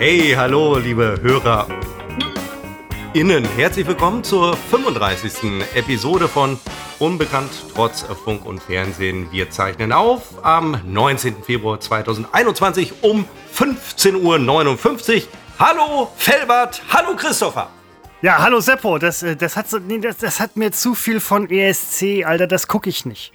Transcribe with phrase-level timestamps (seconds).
[0.00, 1.66] Hey, hallo, liebe Hörer.
[3.12, 3.44] Innen.
[3.56, 5.62] Herzlich willkommen zur 35.
[5.74, 6.58] Episode von
[6.98, 9.30] Unbekannt trotz Funk und Fernsehen.
[9.30, 11.42] Wir zeichnen auf am 19.
[11.42, 15.22] Februar 2021 um 15.59 Uhr.
[15.58, 17.68] Hallo Felbert, hallo Christopher.
[18.22, 21.20] Ja, hallo Seppo, das, äh, das, hat so, nee, das, das hat mir zu viel
[21.20, 23.34] von ESC, Alter, das gucke ich nicht.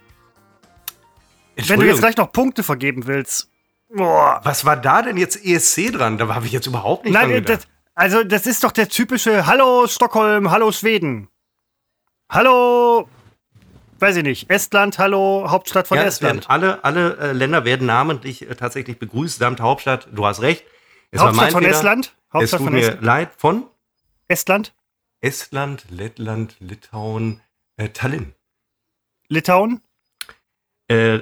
[1.58, 3.52] Wenn du jetzt gleich noch Punkte vergeben willst.
[3.90, 4.42] Boah.
[4.44, 6.18] Was war da denn jetzt ESC dran?
[6.18, 9.46] Da habe ich jetzt überhaupt nicht Nein, dran das, also das ist doch der typische
[9.46, 11.30] Hallo Stockholm, Hallo Schweden.
[12.30, 13.08] Hallo,
[14.00, 16.50] weiß ich nicht, Estland, Hallo Hauptstadt von ja, Estland.
[16.50, 20.10] Alle, alle äh, Länder werden namentlich äh, tatsächlich begrüßt samt Hauptstadt.
[20.12, 20.66] Du hast recht.
[21.12, 21.76] Es Hauptstadt von Fehler.
[21.76, 22.16] Estland?
[22.34, 23.04] Hauptstadt es tut von mir Estland.
[23.04, 23.30] leid.
[23.38, 23.66] Von?
[24.28, 24.74] Estland?
[25.22, 27.42] Estland, Lettland, Litauen,
[27.78, 28.34] äh, Tallinn.
[29.30, 29.82] Litauen?
[30.90, 31.16] Äh,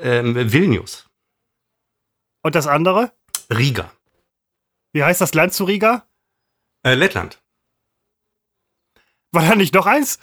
[0.00, 1.05] äh, Vilnius.
[2.46, 3.10] Und das andere?
[3.52, 3.90] Riga.
[4.92, 6.06] Wie heißt das Land zu Riga?
[6.84, 7.42] Äh, Lettland.
[9.32, 10.20] War da nicht noch eins?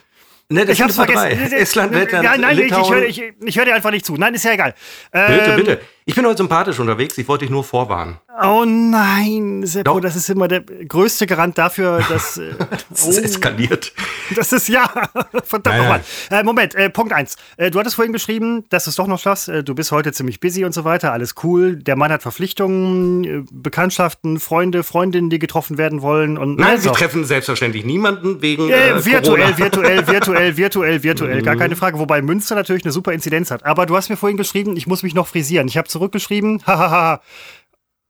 [0.47, 1.17] Ne, das ich hab's vergessen.
[1.17, 1.57] Drei.
[1.57, 3.03] Estland, Lettland, ja, nein, Litauen.
[3.03, 4.15] Ich, ich, höre dir einfach nicht zu.
[4.15, 4.73] Nein, ist ja egal.
[5.11, 5.81] Bitte, ähm, bitte.
[6.05, 7.17] Ich bin heute sympathisch unterwegs.
[7.17, 8.17] Ich wollte dich nur vorwarnen.
[8.41, 10.01] Oh nein, Seppo, Doch.
[10.01, 12.37] das ist immer der größte Garant dafür, dass.
[12.37, 12.55] Äh,
[12.89, 13.93] das ist oh, eskaliert.
[14.35, 14.89] Das ist ja.
[15.43, 16.01] Verdammt nochmal.
[16.31, 17.37] Äh, Moment, äh, Punkt eins.
[17.57, 19.49] Äh, du hattest vorhin beschrieben, dass du es doch noch schaffst.
[19.49, 21.13] Äh, du bist heute ziemlich busy und so weiter.
[21.13, 21.75] Alles cool.
[21.75, 26.37] Der Mann hat Verpflichtungen, äh, Bekanntschaften, Freunde, Freundinnen, die getroffen werden wollen.
[26.37, 28.67] Und, Nein, sie treffen selbstverständlich niemanden wegen.
[28.67, 29.57] virtuell, Corona.
[29.57, 31.41] virtuell, virtuell, virtuell, virtuell.
[31.43, 31.99] Gar keine Frage.
[31.99, 33.63] Wobei Münster natürlich eine super Inzidenz hat.
[33.63, 35.67] Aber du hast mir vorhin geschrieben, ich muss mich noch frisieren.
[35.67, 37.21] Ich habe zurückgeschrieben, hahaha.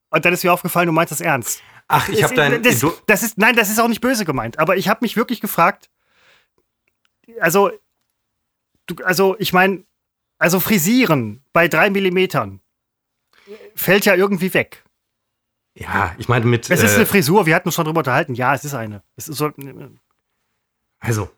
[0.10, 1.62] Und dann ist mir aufgefallen, du meinst das ernst.
[1.88, 2.64] Ach, ich habe dein.
[2.64, 4.60] Das, das, ist, nein, das ist auch nicht böse gemeint.
[4.60, 5.90] Aber ich habe mich wirklich gefragt.
[7.40, 7.72] Also,
[8.88, 9.84] du, also ich meine,
[10.38, 12.62] also frisieren bei drei Millimetern
[13.76, 14.84] fällt ja irgendwie weg.
[15.76, 16.70] Ja, ich meine mit.
[16.70, 17.46] Es ist äh, eine Frisur.
[17.46, 18.36] Wir hatten uns schon drüber unterhalten.
[18.36, 19.04] Ja, es ist eine.
[19.16, 19.52] Es ist so,
[21.00, 21.30] also,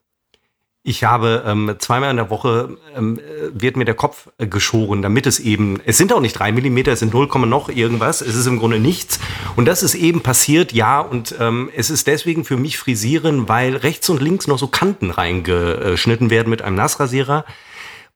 [0.87, 3.19] ich habe ähm, zweimal in der Woche ähm,
[3.51, 6.91] wird mir der Kopf äh, geschoren, damit es eben, es sind auch nicht drei Millimeter,
[6.91, 9.19] es sind 0, noch irgendwas, es ist im Grunde nichts.
[9.55, 13.75] Und das ist eben passiert, ja, und ähm, es ist deswegen für mich frisieren, weil
[13.75, 17.45] rechts und links noch so Kanten reingeschnitten werden mit einem Nassrasierer.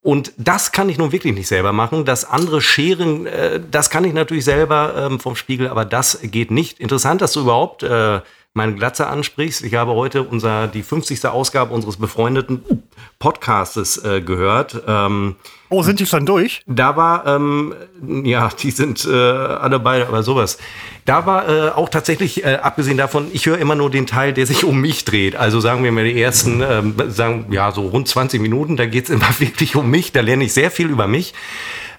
[0.01, 2.05] Und das kann ich nun wirklich nicht selber machen.
[2.05, 6.51] Das andere Scheren, äh, das kann ich natürlich selber ähm, vom Spiegel, aber das geht
[6.51, 6.79] nicht.
[6.79, 8.21] Interessant, dass du überhaupt äh,
[8.53, 9.63] meine Glatze ansprichst.
[9.63, 11.25] Ich habe heute unser, die 50.
[11.27, 12.83] Ausgabe unseres befreundeten
[13.19, 14.81] Podcastes äh, gehört.
[14.87, 15.35] Ähm,
[15.69, 16.63] oh, sind die schon durch?
[16.65, 17.75] Da war, ähm,
[18.23, 20.57] ja, die sind äh, alle beide, aber sowas.
[21.05, 24.47] Da war äh, auch tatsächlich, äh, abgesehen davon, ich höre immer nur den Teil, der
[24.47, 25.35] sich um mich dreht.
[25.35, 29.05] Also sagen wir mal die ersten, ähm, sagen, ja, so rund 20 Minuten, da geht
[29.05, 30.11] es immer wirklich um mich.
[30.11, 31.35] Da lerne ich sehr viel über mich.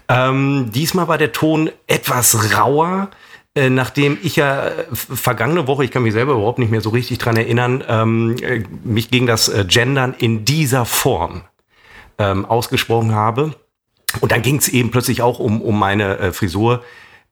[0.08, 3.08] Ähm, diesmal war der Ton etwas rauer.
[3.56, 6.90] Äh, nachdem ich ja äh, vergangene Woche, ich kann mich selber überhaupt nicht mehr so
[6.90, 11.42] richtig dran erinnern, ähm, äh, mich gegen das Gendern in dieser Form
[12.18, 13.54] ähm, ausgesprochen habe.
[14.20, 16.82] Und dann ging es eben plötzlich auch um, um meine äh, Frisur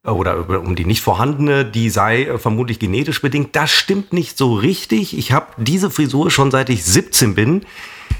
[0.04, 3.54] oder um die nicht vorhandene, die sei vermutlich genetisch bedingt.
[3.56, 5.18] Das stimmt nicht so richtig.
[5.18, 7.66] Ich habe diese Frisur schon seit ich 17 bin.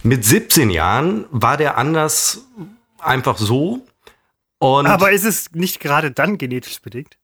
[0.02, 2.46] Mit 17 Jahren war der anders
[2.98, 3.86] einfach so.
[4.58, 7.16] Und Aber ist es nicht gerade dann genetisch bedingt?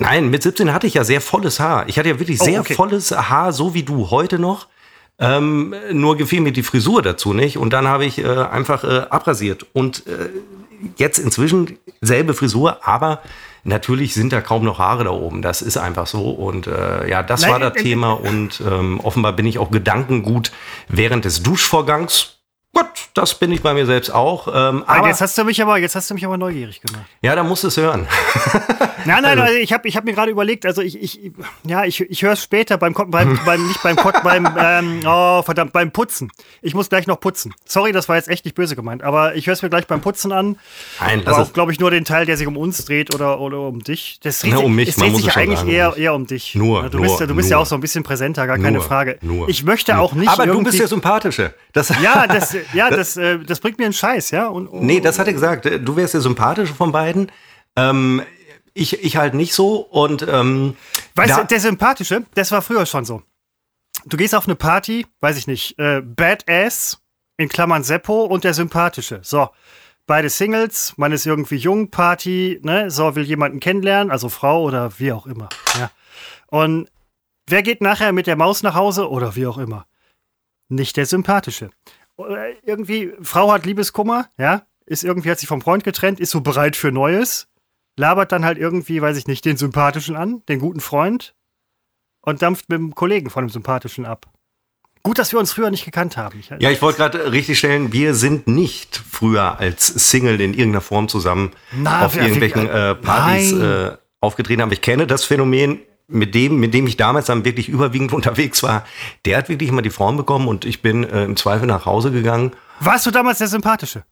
[0.00, 1.88] Nein, mit 17 hatte ich ja sehr volles Haar.
[1.88, 2.74] Ich hatte ja wirklich oh, sehr okay.
[2.74, 4.66] volles Haar, so wie du heute noch.
[5.18, 7.58] Ähm, nur gefiel mir die Frisur dazu nicht.
[7.58, 9.66] Und dann habe ich äh, einfach äh, abrasiert.
[9.74, 10.30] Und äh,
[10.96, 13.20] jetzt inzwischen selbe Frisur, aber
[13.62, 15.42] natürlich sind da kaum noch Haare da oben.
[15.42, 16.30] Das ist einfach so.
[16.30, 18.12] Und äh, ja, das Nein, war das Thema.
[18.12, 20.50] Und ähm, offenbar bin ich auch gedankengut
[20.88, 22.40] während des Duschvorgangs
[22.72, 24.46] Gut, das bin ich bei mir selbst auch.
[24.46, 27.04] Ähm, aber jetzt hast du mich aber, jetzt hast du mich aber neugierig gemacht.
[27.20, 28.06] Ja, da musst du es hören.
[29.04, 31.32] nein, nein, also ich habe ich hab mir gerade überlegt, also ich, ich
[31.64, 35.72] ja, ich, ich höre es später beim, beim, beim, nicht beim, beim, ähm, oh, verdammt,
[35.72, 36.30] beim Putzen.
[36.62, 37.54] Ich muss gleich noch putzen.
[37.64, 40.00] Sorry, das war jetzt echt nicht böse gemeint, aber ich höre es mir gleich beim
[40.00, 40.56] Putzen an.
[41.00, 43.60] Nein, das auch, glaube ich, nur den Teil, der sich um uns dreht oder, oder
[43.60, 44.18] um dich.
[44.22, 46.54] Das dreht, ja, um mich, es dreht sich ja eigentlich eher, eher um dich.
[46.54, 47.58] Nur, du nur, bist, du bist nur.
[47.58, 49.18] ja auch so ein bisschen präsenter, gar keine nur, Frage.
[49.22, 50.30] Nur, ich möchte auch nicht.
[50.30, 51.54] Aber du bist der Sympathische.
[51.72, 54.48] Das ja, das, ja, das, äh, das bringt mir einen Scheiß, ja.
[54.48, 55.64] Und, und, nee, das hat er gesagt.
[55.64, 57.30] Du wärst der sympathische von beiden.
[57.76, 58.22] Ähm,
[58.74, 59.76] ich, ich halt nicht so.
[59.76, 60.76] Und ähm,
[61.14, 63.22] weißt du, der sympathische, das war früher schon so.
[64.06, 66.98] Du gehst auf eine Party, weiß ich nicht, äh, Badass
[67.36, 69.20] in Klammern Seppo und der sympathische.
[69.22, 69.50] So.
[70.06, 74.98] Beide Singles, man ist irgendwie jung, Party, ne, so will jemanden kennenlernen, also Frau oder
[74.98, 75.48] wie auch immer.
[75.78, 75.90] Ja.
[76.46, 76.90] Und
[77.46, 79.86] wer geht nachher mit der Maus nach Hause oder wie auch immer?
[80.68, 81.70] Nicht der sympathische
[82.64, 86.76] irgendwie, Frau hat Liebeskummer, ja, ist irgendwie, hat sich vom Freund getrennt, ist so bereit
[86.76, 87.48] für Neues.
[87.96, 91.34] Labert dann halt irgendwie, weiß ich nicht, den Sympathischen an, den guten Freund
[92.22, 94.26] und dampft mit dem Kollegen von dem Sympathischen ab.
[95.02, 96.38] Gut, dass wir uns früher nicht gekannt haben.
[96.38, 100.82] Ich, ja, ich wollte gerade richtig stellen, wir sind nicht früher als Single in irgendeiner
[100.82, 104.72] Form zusammen Na, auf irgendwelchen äh, Partys äh, aufgetreten haben.
[104.72, 108.84] Ich kenne das Phänomen, mit dem, mit dem ich damals dann wirklich überwiegend unterwegs war.
[109.24, 112.10] Der hat wirklich immer die Frauen bekommen und ich bin äh, im Zweifel nach Hause
[112.10, 112.52] gegangen.
[112.80, 114.04] Warst du damals der Sympathische?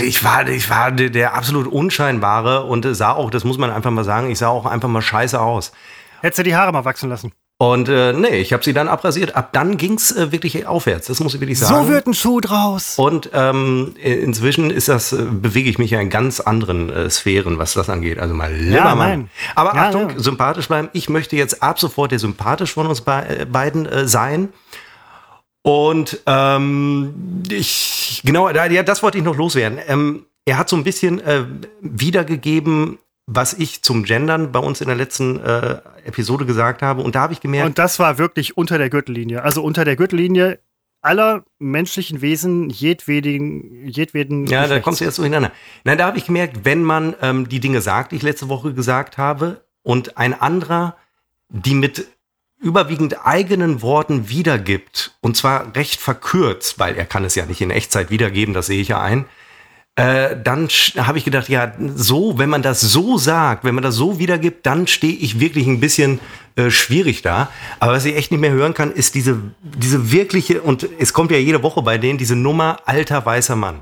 [0.00, 4.04] Ich war, ich war der absolut Unscheinbare und sah auch, das muss man einfach mal
[4.04, 5.72] sagen, ich sah auch einfach mal scheiße aus.
[6.20, 7.32] Hättest du die Haare mal wachsen lassen?
[7.60, 9.34] Und äh, nee, ich habe sie dann abrasiert.
[9.34, 11.08] Ab dann ging's äh, wirklich aufwärts.
[11.08, 11.86] Das muss ich wirklich sagen.
[11.86, 12.94] So wird ein Schuh draus.
[12.96, 17.58] Und ähm, inzwischen ist das, äh, bewege ich mich ja in ganz anderen äh, Sphären,
[17.58, 18.20] was das angeht.
[18.20, 19.18] Also mal lieber ja.
[19.56, 20.18] Aber ja, Achtung, ja.
[20.20, 20.88] sympathisch bleiben.
[20.92, 24.50] Ich möchte jetzt ab sofort der sympathisch von uns be äh, beiden äh, sein.
[25.62, 29.78] Und ähm, ich, genau, ja, das wollte ich noch loswerden.
[29.86, 31.44] Ähm, er hat so ein bisschen äh,
[31.80, 37.02] wiedergegeben, was ich zum Gendern bei uns in der letzten äh, Episode gesagt habe.
[37.02, 37.66] Und da habe ich gemerkt.
[37.66, 39.42] Und das war wirklich unter der Gürtellinie.
[39.42, 40.60] Also unter der Gürtellinie
[41.02, 44.46] aller menschlichen Wesen jedweden, jedweden.
[44.46, 45.54] Ja, da kommst du jetzt so hintereinander.
[45.84, 48.72] Nein, da habe ich gemerkt, wenn man ähm, die Dinge sagt, die ich letzte Woche
[48.72, 50.96] gesagt habe, und ein anderer
[51.50, 52.06] die mit
[52.60, 57.70] überwiegend eigenen Worten wiedergibt, und zwar recht verkürzt, weil er kann es ja nicht in
[57.70, 59.26] Echtzeit wiedergeben, das sehe ich ja ein,
[59.98, 63.96] äh, dann habe ich gedacht, ja, so, wenn man das so sagt, wenn man das
[63.96, 66.20] so wiedergibt, dann stehe ich wirklich ein bisschen
[66.54, 67.50] äh, schwierig da.
[67.80, 71.32] Aber was ich echt nicht mehr hören kann, ist diese, diese wirkliche, und es kommt
[71.32, 73.80] ja jede Woche bei denen, diese Nummer alter weißer Mann.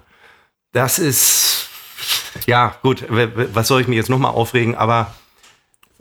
[0.72, 1.69] Das ist,
[2.46, 5.14] ja, gut, was soll ich mir jetzt nochmal aufregen, aber.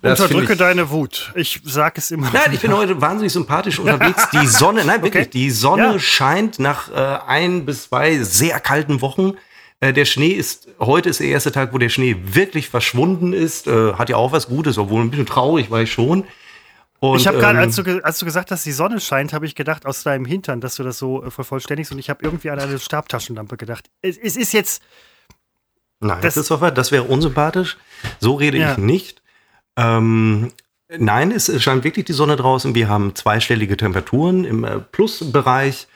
[0.02, 1.32] Unterdrücke ich, deine Wut.
[1.36, 2.30] Ich sag es immer.
[2.32, 2.54] Nein, wieder.
[2.54, 4.30] ich bin heute wahnsinnig sympathisch unterwegs.
[4.32, 5.32] Die Sonne, nein, wirklich, okay.
[5.32, 6.00] die Sonne ja.
[6.00, 9.34] scheint nach äh, ein bis zwei sehr kalten Wochen.
[9.80, 13.68] Äh, der Schnee ist, heute ist der erste Tag, wo der Schnee wirklich verschwunden ist.
[13.68, 16.26] Äh, hat ja auch was Gutes, obwohl ein bisschen traurig war ich schon.
[17.00, 19.46] Und, ich habe gerade, ähm, als, du, als du gesagt hast, die Sonne scheint, habe
[19.46, 21.92] ich gedacht, aus deinem Hintern, dass du das so äh, vervollständigst.
[21.92, 23.90] Und ich habe irgendwie an eine Stabtaschenlampe gedacht.
[24.02, 24.82] Es, es ist jetzt.
[26.00, 27.78] Nein, das, Christopher, das wäre unsympathisch.
[28.20, 28.72] So rede ja.
[28.72, 29.22] ich nicht.
[29.78, 30.52] Ähm,
[30.98, 32.76] nein, es scheint wirklich die Sonne draußen.
[32.76, 35.88] Wir haben zweistellige Temperaturen im äh, Plusbereich.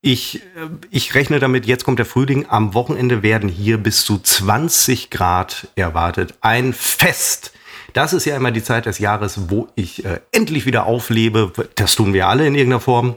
[0.00, 2.46] Ich, äh, ich rechne damit, jetzt kommt der Frühling.
[2.48, 6.34] Am Wochenende werden hier bis zu 20 Grad erwartet.
[6.40, 7.52] Ein Fest.
[7.94, 11.52] Das ist ja immer die Zeit des Jahres, wo ich äh, endlich wieder auflebe.
[11.74, 13.16] Das tun wir alle in irgendeiner Form.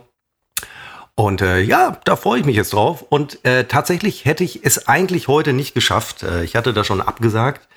[1.16, 3.06] Und äh, ja, da freue ich mich jetzt drauf.
[3.08, 6.24] Und äh, tatsächlich hätte ich es eigentlich heute nicht geschafft.
[6.24, 7.68] Äh, ich hatte das schon abgesagt.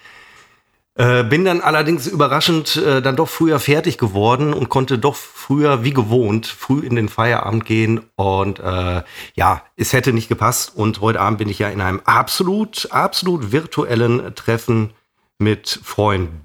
[0.97, 5.83] Äh, bin dann allerdings überraschend äh, dann doch früher fertig geworden und konnte doch früher
[5.83, 9.03] wie gewohnt früh in den Feierabend gehen und äh,
[9.35, 13.51] ja, es hätte nicht gepasst und heute Abend bin ich ja in einem absolut, absolut
[13.51, 14.93] virtuellen Treffen
[15.39, 16.39] mit Freundinnen.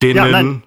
[0.00, 0.64] Ja, nein.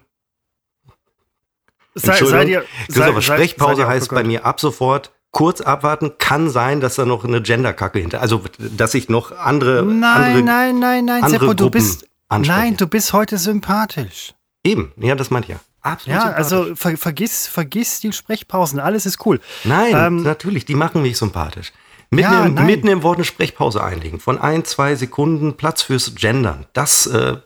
[1.94, 6.12] Sei, sei dir, sei, Sprechpause sei, heißt bei mir ab sofort kurz abwarten.
[6.16, 10.42] Kann sein, dass da noch eine Genderkacke hinter, also dass ich noch andere, nein, andere,
[10.42, 12.58] nein, nein, nein, andere Seppo, du bist anspreche.
[12.58, 14.34] Nein, du bist heute sympathisch.
[14.64, 15.60] Eben, ja, das meint ja.
[15.80, 16.18] Absolut.
[16.18, 19.40] Ja, also ver vergiss, vergiss die Sprechpausen, alles ist cool.
[19.64, 21.72] Nein, ähm, natürlich, die machen mich sympathisch.
[22.10, 24.18] Mitten, ja, im, mitten im Wort eine Sprechpause einlegen.
[24.18, 26.64] Von ein, zwei Sekunden Platz fürs Gendern.
[26.72, 27.36] Das, äh,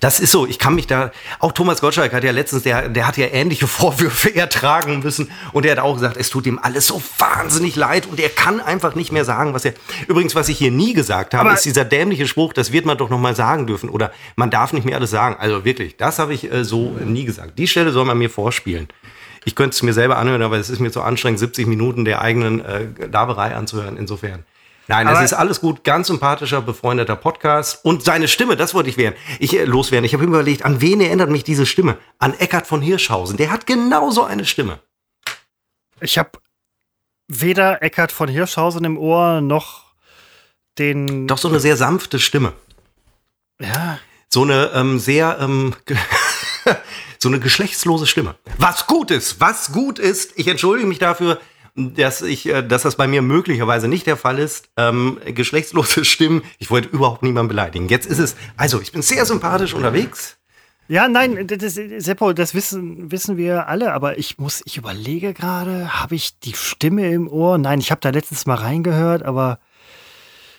[0.00, 0.46] das ist so.
[0.46, 1.10] Ich kann mich da.
[1.38, 5.30] Auch Thomas Gottschalk hat ja letztens, der, der hat ja ähnliche Vorwürfe ertragen müssen.
[5.54, 8.06] Und er hat auch gesagt, es tut ihm alles so wahnsinnig leid.
[8.06, 9.72] Und er kann einfach nicht mehr sagen, was er.
[10.06, 12.98] Übrigens, was ich hier nie gesagt habe, Aber ist dieser dämliche Spruch, das wird man
[12.98, 13.88] doch noch mal sagen dürfen.
[13.88, 15.36] Oder man darf nicht mehr alles sagen.
[15.38, 17.58] Also wirklich, das habe ich äh, so nie gesagt.
[17.58, 18.88] Die Stelle soll man mir vorspielen.
[19.44, 22.20] Ich könnte es mir selber anhören, aber es ist mir zu anstrengend, 70 Minuten der
[22.20, 23.96] eigenen äh, Laberei anzuhören.
[23.96, 24.44] Insofern.
[24.90, 25.84] Nein, es ist alles gut.
[25.84, 27.84] Ganz sympathischer, befreundeter Podcast.
[27.84, 29.14] Und seine Stimme, das wollte ich werden.
[29.38, 30.04] Ich äh, loswerden.
[30.04, 31.96] Ich habe überlegt, an wen erinnert mich diese Stimme?
[32.18, 33.36] An Eckart von Hirschhausen.
[33.36, 34.80] Der hat genauso eine Stimme.
[36.00, 36.30] Ich habe
[37.28, 39.94] weder Eckart von Hirschhausen im Ohr noch
[40.78, 41.28] den.
[41.28, 42.52] Doch so eine sehr sanfte Stimme.
[43.60, 44.00] Ja.
[44.28, 45.74] So eine ähm, sehr ähm,
[47.22, 48.34] so eine geschlechtslose Stimme.
[48.58, 50.32] Was gut ist, was gut ist.
[50.36, 51.38] Ich entschuldige mich dafür,
[51.74, 54.68] dass ich, äh, dass das bei mir möglicherweise nicht der Fall ist.
[54.76, 56.42] Ähm, geschlechtslose Stimmen.
[56.58, 57.88] Ich wollte überhaupt niemanden beleidigen.
[57.88, 60.36] Jetzt ist es, also ich bin sehr sympathisch unterwegs.
[60.88, 66.00] Ja, nein, das, Seppo, das wissen, wissen wir alle, aber ich muss, ich überlege gerade,
[66.00, 67.58] habe ich die Stimme im Ohr?
[67.58, 69.60] Nein, ich habe da letztens mal reingehört, aber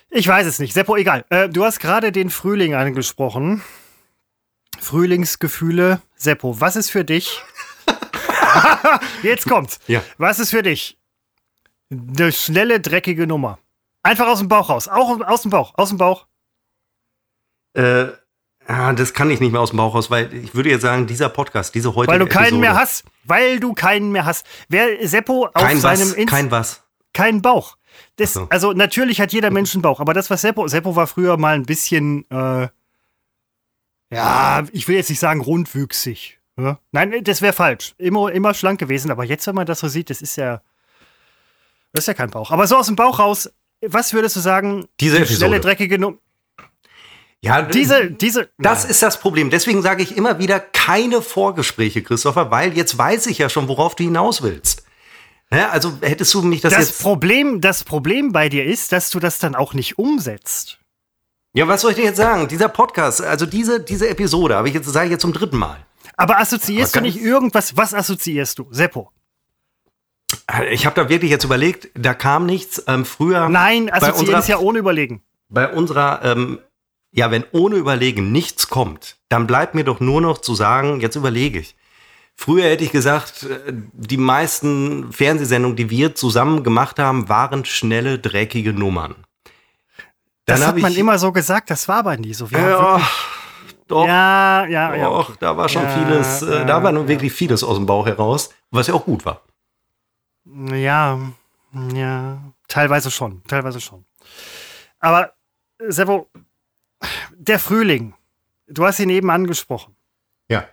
[0.10, 0.74] ich weiß es nicht.
[0.74, 1.26] Seppo, egal.
[1.30, 3.62] Äh, du hast gerade den Frühling angesprochen.
[4.82, 6.02] Frühlingsgefühle.
[6.16, 7.42] Seppo, was ist für dich?
[9.24, 9.80] Jetzt kommt's.
[9.88, 10.04] Ja.
[10.18, 10.98] Was ist für dich
[11.90, 13.60] eine schnelle, dreckige Nummer?
[14.04, 14.88] Einfach aus dem Bauch raus.
[14.88, 15.74] Auch aus dem Bauch.
[15.76, 16.26] Aus dem Bauch.
[17.74, 18.08] Äh,
[18.68, 21.08] Ah, das kann ich nicht mehr aus dem Bauch raus, weil ich würde jetzt sagen,
[21.08, 23.04] dieser Podcast, diese heutige Weil du keinen Episode, mehr hast.
[23.24, 24.46] Weil du keinen mehr hast.
[24.70, 26.84] Wer Seppo auf Kein seinem was, Inst kein was.
[27.12, 27.76] keinen Bauch.
[28.18, 28.48] Das, so.
[28.50, 31.56] Also natürlich hat jeder Mensch einen Bauch, aber das, was Seppo, Seppo war früher mal
[31.56, 32.70] ein bisschen, äh,
[34.12, 36.40] ja, ich will jetzt nicht sagen rundwüchsig.
[36.58, 36.80] Ja?
[36.92, 37.94] Nein, das wäre falsch.
[37.98, 40.62] Immer, immer schlank gewesen, aber jetzt, wenn man das so sieht, das ist ja,
[41.94, 42.52] das ist ja kein Bauch.
[42.52, 43.50] Aber so aus dem Bauch raus,
[43.82, 44.86] was würdest du sagen?
[45.00, 45.38] Diese die Episode.
[45.40, 46.18] schnelle, dreckige Nummer.
[47.44, 48.50] Ja, Diese, diese.
[48.60, 48.92] Das Nein.
[48.92, 49.50] ist das Problem.
[49.50, 53.96] Deswegen sage ich immer wieder keine Vorgespräche, Christopher, weil jetzt weiß ich ja schon, worauf
[53.96, 54.84] du hinaus willst.
[55.52, 57.02] Ja, also hättest du mich das, das jetzt.
[57.02, 60.78] Problem, das Problem bei dir ist, dass du das dann auch nicht umsetzt.
[61.54, 62.48] Ja, was soll ich dir jetzt sagen?
[62.48, 65.86] Dieser Podcast, also diese, diese Episode, habe ich jetzt, sage ich jetzt zum dritten Mal.
[66.16, 67.76] Aber assoziierst Aber du nicht irgendwas?
[67.76, 68.68] Was assoziierst du?
[68.72, 69.12] Seppo.
[70.70, 72.84] Ich habe da wirklich jetzt überlegt, da kam nichts.
[72.88, 75.24] Ähm, früher Nein, assoziieren unserer, ist ja ohne Überlegen.
[75.50, 76.60] bei unserer ähm,
[77.12, 81.16] ja, wenn ohne Überlegen nichts kommt, dann bleibt mir doch nur noch zu sagen, jetzt
[81.16, 81.76] überlege ich.
[82.36, 88.20] Früher hätte ich gesagt, äh, die meisten Fernsehsendungen, die wir zusammen gemacht haben, waren schnelle,
[88.20, 89.16] dreckige Nummern.
[90.60, 92.50] Das hat man immer so gesagt, das war aber nie so.
[92.50, 93.02] Wir Ja,
[93.88, 95.04] doch, Ja, ja, ja.
[95.10, 97.86] doch, da war schon Ja, vieles, äh, ja, da war nun wirklich vieles aus dem
[97.86, 99.42] Bauch heraus, was ja auch gut war.
[100.46, 101.20] Ja,
[101.94, 104.06] ja, teilweise schon, teilweise schon.
[105.00, 105.34] Aber,
[105.80, 106.28] äh, Seppo,
[107.36, 108.14] der Frühling,
[108.68, 109.96] du hast ihn eben angesprochen.
[110.50, 110.66] Ja.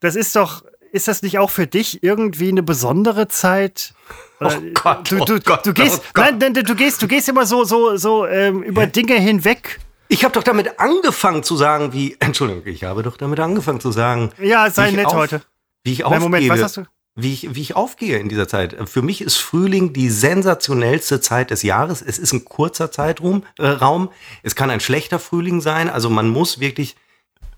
[0.00, 3.92] Das ist doch, ist das nicht auch für dich irgendwie eine besondere Zeit?
[4.40, 6.24] Oh Gott, du, du, oh Gott, du gehst, oh Gott.
[6.38, 9.80] nein, nein, du gehst, du gehst immer so, so, so ähm, über Dinge hinweg.
[10.08, 13.90] Ich habe doch damit angefangen zu sagen, wie, Entschuldigung, ich habe doch damit angefangen zu
[13.92, 15.42] sagen, Ja, sei nett auf- heute.
[15.82, 16.20] wie ich Nein, aufgehe.
[16.20, 16.82] Moment, was hast du?
[17.16, 18.76] wie ich, wie ich aufgehe in dieser Zeit.
[18.88, 22.02] Für mich ist Frühling die sensationellste Zeit des Jahres.
[22.02, 23.44] Es ist ein kurzer Zeitraum.
[23.56, 24.10] Äh, Raum.
[24.42, 25.88] Es kann ein schlechter Frühling sein.
[25.88, 26.96] Also man muss wirklich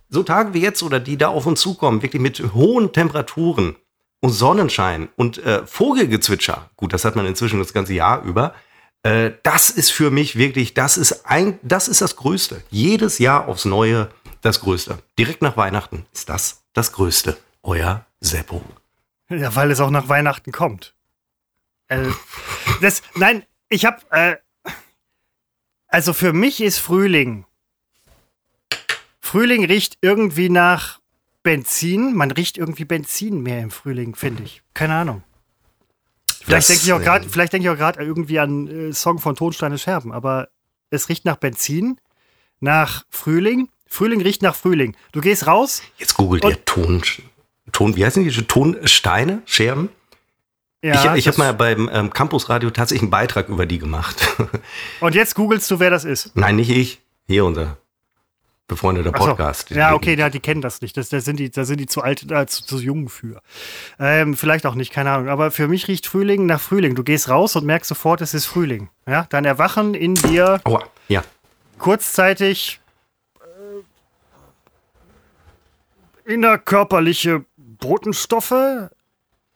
[0.08, 3.76] so Tage wie jetzt oder die da auf uns zukommen, wirklich mit hohen Temperaturen
[4.20, 6.70] und Sonnenschein und äh, Vogelgezwitscher.
[6.76, 8.54] Gut, das hat man inzwischen das ganze Jahr über.
[9.02, 12.62] Äh, das ist für mich wirklich, das ist ein, das ist das Größte.
[12.70, 14.08] Jedes Jahr aufs Neue
[14.42, 14.98] das Größte.
[15.18, 17.36] Direkt nach Weihnachten ist das das Größte.
[17.62, 18.62] Euer Seppo.
[19.28, 20.94] Ja, weil es auch nach Weihnachten kommt.
[21.88, 22.08] Äh,
[22.80, 24.36] das, nein, ich hab, äh,
[25.88, 27.45] also für mich ist Frühling.
[29.26, 31.00] Frühling riecht irgendwie nach
[31.42, 32.14] Benzin.
[32.14, 34.62] Man riecht irgendwie Benzin mehr im Frühling, finde ich.
[34.73, 35.25] Keine Ahnung.
[36.45, 39.35] Vielleicht denke ich auch gerade, vielleicht denke ich auch gerade irgendwie an äh, Song von
[39.35, 40.49] Tonsteine Scherben, aber
[40.90, 42.00] es riecht nach Benzin,
[42.61, 43.68] nach Frühling.
[43.88, 44.97] Frühling riecht nach Frühling.
[45.11, 47.02] Du gehst raus, Jetzt googelt ihr Ton,
[47.73, 48.30] Ton, wie heißen die?
[48.30, 49.42] Tonsteine?
[49.45, 49.88] Scherben?
[50.85, 54.37] ja, ich ich habe mal beim ähm, Campusradio tatsächlich einen Beitrag über die gemacht.
[55.00, 56.37] und jetzt googelst du, wer das ist.
[56.37, 57.00] Nein, nicht ich.
[57.26, 57.76] Hier unser
[58.68, 59.26] befreundeter Ach so.
[59.28, 59.70] Podcast.
[59.70, 60.96] Ja, okay, ja, die kennen das nicht.
[60.96, 63.40] Das, da, sind die, da sind die zu alt, äh, zu, zu jung für.
[63.99, 65.28] Ähm, vielleicht auch nicht, keine Ahnung.
[65.28, 66.94] Aber für mich riecht Frühling nach Frühling.
[66.94, 68.88] Du gehst raus und merkst sofort, es ist Frühling.
[69.06, 71.23] Ja, dann erwachen in dir Aua, ja.
[71.78, 72.80] kurzzeitig
[76.26, 78.90] äh, innerkörperliche Botenstoffe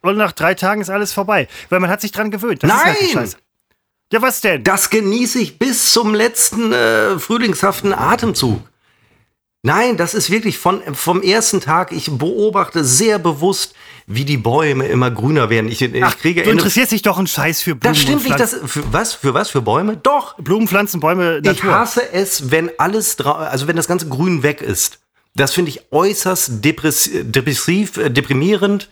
[0.03, 1.49] und nach drei Tagen ist alles vorbei.
[1.69, 2.63] Weil man hat sich dran gewöhnt.
[2.63, 3.31] Das halt Nein!
[4.13, 4.65] Ja, was denn?
[4.65, 8.61] Das genieße ich bis zum letzten äh, frühlingshaften Atemzug.
[9.63, 11.93] Nein, das ist wirklich von, vom ersten Tag.
[11.93, 13.75] Ich beobachte sehr bewusst,
[14.07, 15.71] wie die Bäume immer grüner werden.
[15.71, 18.41] Ich, ich Ach, kriege du interessierst dich doch einen Scheiß für Blumen Das stimmt nicht.
[18.41, 19.13] Das, für was?
[19.13, 19.51] Für was?
[19.51, 19.99] Für Bäume?
[19.99, 20.35] Doch.
[20.39, 21.75] Blumen, Pflanzen, Bäume, Ich Natur.
[21.75, 24.99] hasse es, wenn alles, also wenn das ganze Grün weg ist.
[25.35, 28.89] Das finde ich äußerst depress depressiv, äh, deprimierend.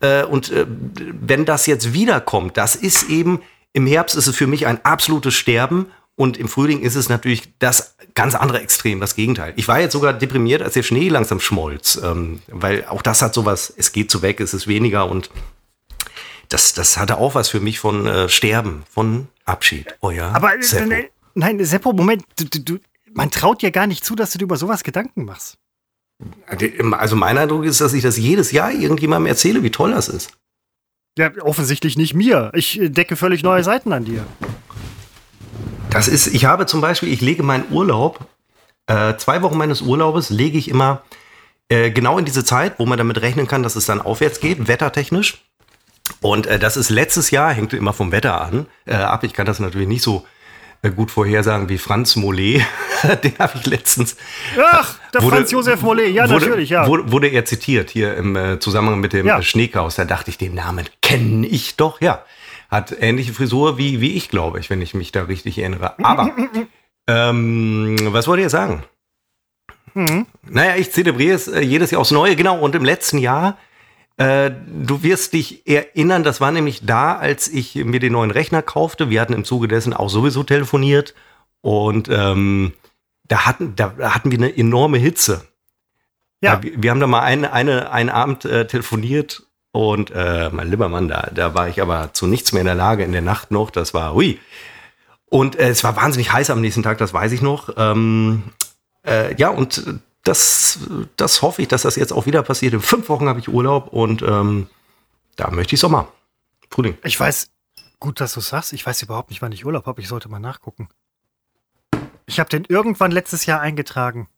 [0.00, 3.40] Äh, und äh, wenn das jetzt wiederkommt, das ist eben,
[3.72, 5.86] im Herbst ist es für mich ein absolutes Sterben.
[6.14, 9.54] Und im Frühling ist es natürlich das ganz andere Extrem, das Gegenteil.
[9.56, 11.98] Ich war jetzt sogar deprimiert, als der Schnee langsam schmolz.
[12.02, 15.30] Ähm, weil auch das hat sowas, es geht so weg, es ist weniger und
[16.48, 19.86] das, das hatte auch was für mich von äh, Sterben, von Abschied.
[20.02, 20.90] Euer Aber äh, Seppo.
[20.90, 22.78] äh, nein, Seppo, Moment, du, du, du,
[23.14, 25.56] man traut dir gar nicht zu, dass du dir über sowas Gedanken machst.
[26.46, 30.30] Also mein Eindruck ist, dass ich das jedes Jahr irgendjemandem erzähle, wie toll das ist.
[31.18, 32.50] Ja, offensichtlich nicht mir.
[32.54, 34.26] Ich äh, decke völlig neue Seiten an dir.
[35.92, 38.20] Das ist, ich habe zum Beispiel, ich lege meinen Urlaub,
[38.86, 41.02] äh, zwei Wochen meines Urlaubes lege ich immer
[41.68, 44.68] äh, genau in diese Zeit, wo man damit rechnen kann, dass es dann aufwärts geht,
[44.68, 45.42] wettertechnisch.
[46.20, 49.24] Und äh, das ist letztes Jahr, hängt immer vom Wetter an, äh, ab.
[49.24, 50.26] Ich kann das natürlich nicht so
[50.82, 52.62] äh, gut vorhersagen wie Franz Mollet.
[53.24, 54.16] Den habe ich letztens
[54.60, 56.12] Ach, der Wurde- Franz Josef Mollet.
[56.12, 56.86] Ja, wurde, natürlich, ja.
[56.86, 59.40] Wurde, wurde er zitiert hier im äh, Zusammenhang mit dem Ja.
[59.42, 59.94] Schneechaos.
[59.94, 62.00] Da dachte ich, den Namen kenne ich doch.
[62.00, 62.24] Ja,
[62.72, 65.98] hat ähnliche Frisur wie, wie ich, glaube ich, wenn ich mich da richtig erinnere.
[66.02, 66.30] Aber,
[67.06, 68.82] ähm, was wollt ihr sagen?
[69.92, 70.24] Mhm.
[70.48, 72.58] Naja, ich zelebriere es äh, jedes Jahr aufs Neue, genau.
[72.58, 73.58] Und im letzten Jahr,
[74.16, 78.62] äh, du wirst dich erinnern, das war nämlich da, als ich mir den neuen Rechner
[78.62, 79.10] kaufte.
[79.10, 81.14] Wir hatten im Zuge dessen auch sowieso telefoniert.
[81.60, 82.72] Und ähm,
[83.28, 85.46] da, hatten, da hatten wir eine enorme Hitze.
[86.40, 86.62] Ja.
[86.62, 90.88] wir, wir, haben da mal einen, eine, einen Abend äh, telefoniert und äh, mein lieber
[90.88, 93.50] Mann, da, da war ich aber zu nichts mehr in der Lage in der Nacht
[93.50, 93.70] noch.
[93.70, 94.38] Das war, hui.
[95.26, 97.70] Und äh, es war wahnsinnig heiß am nächsten Tag, das weiß ich noch.
[97.78, 98.42] Ähm,
[99.06, 100.78] äh, ja, und das,
[101.16, 102.74] das hoffe ich, dass das jetzt auch wieder passiert.
[102.74, 104.68] In fünf Wochen habe ich Urlaub und ähm,
[105.36, 106.08] da möchte ich Sommer.
[106.70, 106.98] Frühling.
[107.02, 107.50] Ich weiß,
[107.98, 110.02] gut, dass du sagst, ich weiß überhaupt nicht, wann ich Urlaub habe.
[110.02, 110.90] Ich sollte mal nachgucken.
[112.26, 114.28] Ich habe den irgendwann letztes Jahr eingetragen.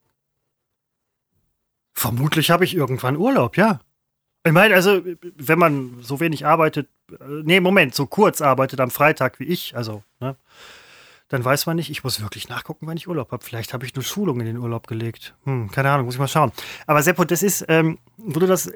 [1.93, 3.81] Vermutlich habe ich irgendwann Urlaub, ja.
[4.47, 5.01] Ich meine, also,
[5.37, 9.75] wenn man so wenig arbeitet, äh, nee, Moment, so kurz arbeitet am Freitag wie ich,
[9.75, 10.37] also, ne,
[11.29, 13.43] dann weiß man nicht, ich muss wirklich nachgucken, wann ich Urlaub habe.
[13.43, 15.35] Vielleicht habe ich nur Schulung in den Urlaub gelegt.
[15.45, 16.53] Hm, keine Ahnung, muss ich mal schauen.
[16.87, 18.71] Aber Seppo, das ist, ähm, wo du das,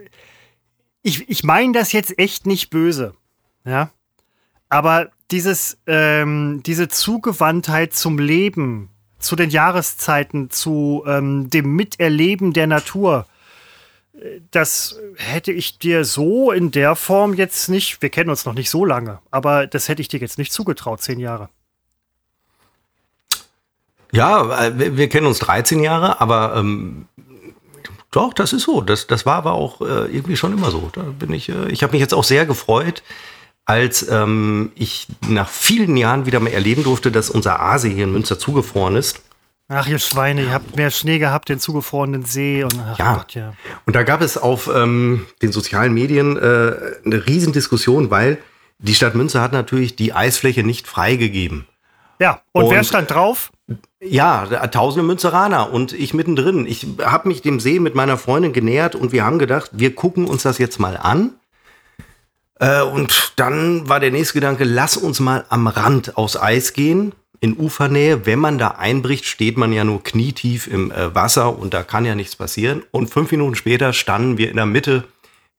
[1.03, 3.15] ich, ich meine das jetzt echt nicht böse,
[3.67, 3.91] ja,
[4.71, 12.67] aber dieses, ähm, diese Zugewandtheit zum Leben, zu den Jahreszeiten, zu ähm, dem Miterleben der
[12.67, 13.27] Natur,
[14.51, 18.71] das hätte ich dir so in der Form jetzt nicht, wir kennen uns noch nicht
[18.71, 21.49] so lange, aber das hätte ich dir jetzt nicht zugetraut, zehn Jahre.
[24.13, 27.07] Ja, äh, wir, wir kennen uns 13 Jahre, aber ähm,
[28.11, 28.81] doch, das ist so.
[28.81, 30.91] Das, das war aber auch äh, irgendwie schon immer so.
[30.93, 33.03] Da bin ich, äh, ich habe mich jetzt auch sehr gefreut,
[33.65, 38.13] als ähm, ich nach vielen Jahren wieder mal erleben durfte, dass unser Aasee hier in
[38.13, 39.21] Münster zugefroren ist.
[39.71, 42.65] Ach, ihr Schweine, ihr habt mehr Schnee gehabt, den zugefrorenen See.
[42.65, 43.17] Und, ja.
[43.17, 43.53] Gott, ja.
[43.85, 46.41] und da gab es auf ähm, den sozialen Medien äh,
[47.05, 48.39] eine Riesendiskussion, weil
[48.79, 51.67] die Stadt Münster hat natürlich die Eisfläche nicht freigegeben.
[52.19, 53.53] Ja, und, und wer stand drauf?
[54.01, 56.67] Ja, tausende Münzeraner und ich mittendrin.
[56.67, 60.25] Ich habe mich dem See mit meiner Freundin genähert und wir haben gedacht, wir gucken
[60.25, 61.35] uns das jetzt mal an.
[62.59, 67.13] Äh, und dann war der nächste Gedanke, lass uns mal am Rand aus Eis gehen
[67.41, 68.27] in Ufernähe.
[68.27, 72.05] Wenn man da einbricht, steht man ja nur knietief im äh, Wasser und da kann
[72.05, 72.83] ja nichts passieren.
[72.91, 75.05] Und fünf Minuten später standen wir in der Mitte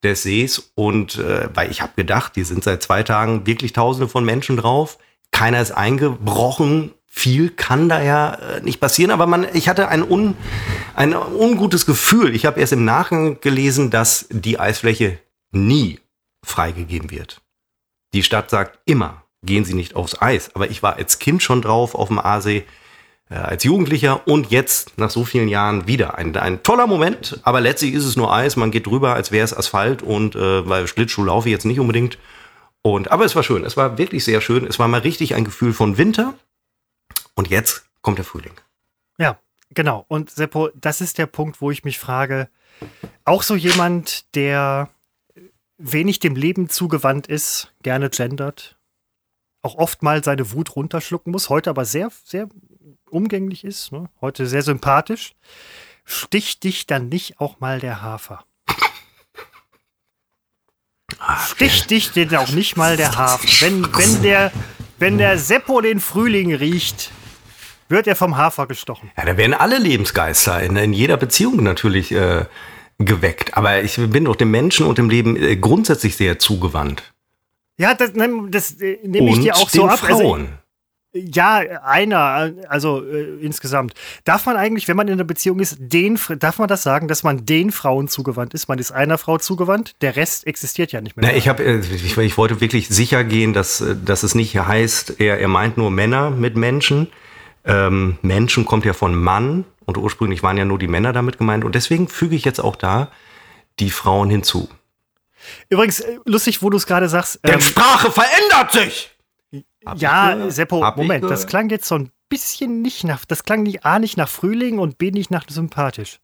[0.04, 4.08] des Sees und äh, weil ich habe gedacht, die sind seit zwei Tagen wirklich Tausende
[4.08, 4.98] von Menschen drauf.
[5.32, 6.92] Keiner ist eingebrochen.
[7.06, 10.36] Viel kann da ja äh, nicht passieren, aber man, ich hatte ein, un,
[10.96, 12.34] ein ungutes Gefühl.
[12.36, 15.20] Ich habe erst im Nachgang gelesen, dass die Eisfläche
[15.52, 16.00] nie
[16.44, 17.42] freigegeben wird.
[18.14, 20.54] Die Stadt sagt immer, gehen sie nicht aufs Eis.
[20.56, 22.66] Aber ich war als Kind schon drauf auf dem Aasee,
[23.30, 26.18] äh, als Jugendlicher und jetzt nach so vielen Jahren wieder.
[26.18, 28.56] Ein, ein toller Moment, aber letztlich ist es nur Eis.
[28.56, 31.80] Man geht drüber, als wäre es Asphalt und äh, weil Schlittschuh laufe ich jetzt nicht
[31.80, 32.18] unbedingt.
[32.82, 33.66] Und, aber es war schön.
[33.66, 34.66] Es war wirklich sehr schön.
[34.66, 36.34] Es war mal richtig ein Gefühl von Winter.
[37.36, 38.54] Und jetzt kommt der Frühling.
[39.18, 39.40] Ja,
[39.74, 40.06] genau.
[40.08, 42.50] Und Seppo, das ist der Punkt, wo ich mich frage,
[43.26, 44.90] auch so jemand, der
[45.78, 48.78] wenig dem Leben zugewandt ist, gerne gendert,
[49.62, 52.48] auch oft mal seine Wut runterschlucken muss, heute aber sehr, sehr
[53.10, 54.10] umgänglich ist, ne?
[54.22, 55.34] heute sehr sympathisch,
[56.06, 58.46] sticht dich dann nicht auch mal der Hafer?
[61.48, 63.48] Sticht dich denn auch nicht mal der Hafer?
[63.60, 64.52] Wenn, wenn, der,
[65.00, 67.12] wenn der Seppo den Frühling riecht,
[67.90, 69.12] wird er vom Hafer gestochen.
[69.18, 72.46] Ja, da werden alle Lebensgeister in, in jeder Beziehung natürlich äh,
[73.00, 73.58] geweckt.
[73.58, 77.12] Aber ich bin doch dem Menschen und dem Leben äh, grundsätzlich sehr zugewandt.
[77.80, 78.12] Ja, das,
[78.50, 80.04] das äh, nehme ich dir auch so ab.
[80.04, 80.42] Also, Frauen.
[80.42, 80.54] Also,
[81.14, 83.94] ja, einer, also äh, insgesamt.
[84.26, 87.24] Darf man eigentlich, wenn man in einer Beziehung ist, den, darf man das sagen, dass
[87.24, 88.68] man den Frauen zugewandt ist?
[88.68, 91.32] Man ist einer Frau zugewandt, der Rest existiert ja nicht mehr.
[91.32, 94.56] Na, ich, hab, äh, ich, ich, wollte wirklich sicher gehen, dass, äh, dass es nicht
[94.60, 97.08] heißt, er, er meint nur Männer mit Menschen.
[97.64, 101.64] Ähm, Menschen kommt ja von Mann und ursprünglich waren ja nur die Männer damit gemeint.
[101.64, 103.10] Und deswegen füge ich jetzt auch da
[103.80, 104.68] die Frauen hinzu.
[105.70, 107.40] Übrigens, äh, lustig, wo du es gerade sagst.
[107.44, 109.12] Denn ähm, Sprache verändert sich!
[109.86, 113.86] Hab ja, Seppo, Moment, das klang jetzt so ein bisschen nicht nach, das klang nicht
[113.86, 116.20] A nicht nach Frühling und B nicht nach sympathisch.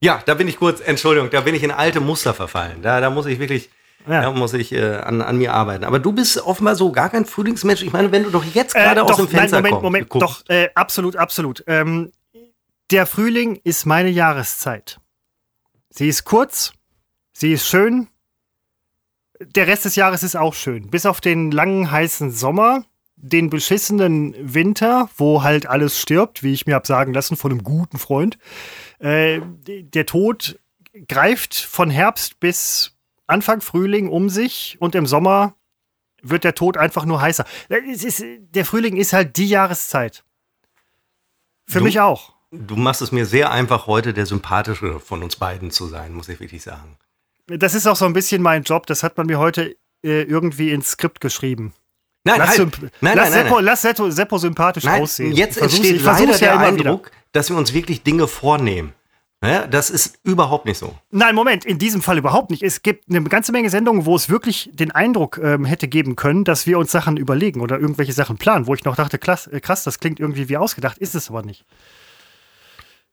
[0.00, 2.82] Ja, da bin ich kurz, Entschuldigung, da bin ich in alte Muster verfallen.
[2.82, 3.70] Da, da muss ich wirklich,
[4.06, 4.22] ja.
[4.22, 5.84] da muss ich äh, an, an mir arbeiten.
[5.84, 7.82] Aber du bist offenbar so gar kein Frühlingsmensch.
[7.82, 10.22] Ich meine, wenn du doch jetzt gerade äh, aus dem Fenster nein, Moment, kommst.
[10.24, 11.64] Moment, doch, äh, absolut, absolut.
[11.66, 12.12] Ähm,
[12.90, 15.00] der Frühling ist meine Jahreszeit.
[15.90, 16.72] Sie ist kurz,
[17.32, 18.08] sie ist schön,
[19.40, 20.90] der Rest des Jahres ist auch schön.
[20.90, 22.84] Bis auf den langen, heißen Sommer,
[23.16, 27.64] den beschissenen Winter, wo halt alles stirbt, wie ich mir habe sagen lassen von einem
[27.64, 28.38] guten Freund.
[28.98, 30.58] Äh, der Tod
[31.08, 35.54] greift von Herbst bis Anfang Frühling um sich und im Sommer
[36.22, 37.44] wird der Tod einfach nur heißer.
[37.68, 40.24] Ist, der Frühling ist halt die Jahreszeit.
[41.66, 42.34] Für du, mich auch.
[42.50, 46.28] Du machst es mir sehr einfach, heute der sympathische von uns beiden zu sein, muss
[46.28, 46.98] ich wirklich sagen.
[47.46, 48.86] Das ist auch so ein bisschen mein Job.
[48.86, 51.72] Das hat man mir heute äh, irgendwie ins Skript geschrieben.
[52.24, 52.60] Nein, lass, halt.
[52.60, 53.64] Nein, lass, nein, nein, Seppo, nein.
[53.64, 55.32] lass Seppo, Seppo sympathisch Nein, aussehen.
[55.32, 56.58] jetzt entsteht leider der wieder.
[56.58, 58.94] Eindruck, dass wir uns wirklich Dinge vornehmen.
[59.44, 60.94] Ja, das ist überhaupt nicht so.
[61.10, 62.62] Nein, Moment, in diesem Fall überhaupt nicht.
[62.62, 66.44] Es gibt eine ganze Menge Sendungen, wo es wirklich den Eindruck ähm, hätte geben können,
[66.44, 69.60] dass wir uns Sachen überlegen oder irgendwelche Sachen planen, wo ich noch dachte, klass, äh,
[69.60, 71.66] krass, das klingt irgendwie wie ausgedacht, ist es aber nicht.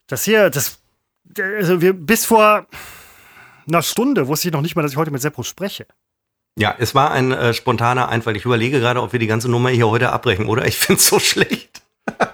[0.08, 0.80] Das hier, das,
[1.38, 2.66] also wir, bis vor
[3.74, 5.88] einer Stunde wusste ich noch nicht mal, dass ich heute mit Seppo spreche.
[6.58, 8.36] Ja, es war ein äh, spontaner Einfall.
[8.36, 10.66] Ich überlege gerade, ob wir die ganze Nummer hier heute abbrechen, oder?
[10.66, 11.82] Ich finde es so schlecht.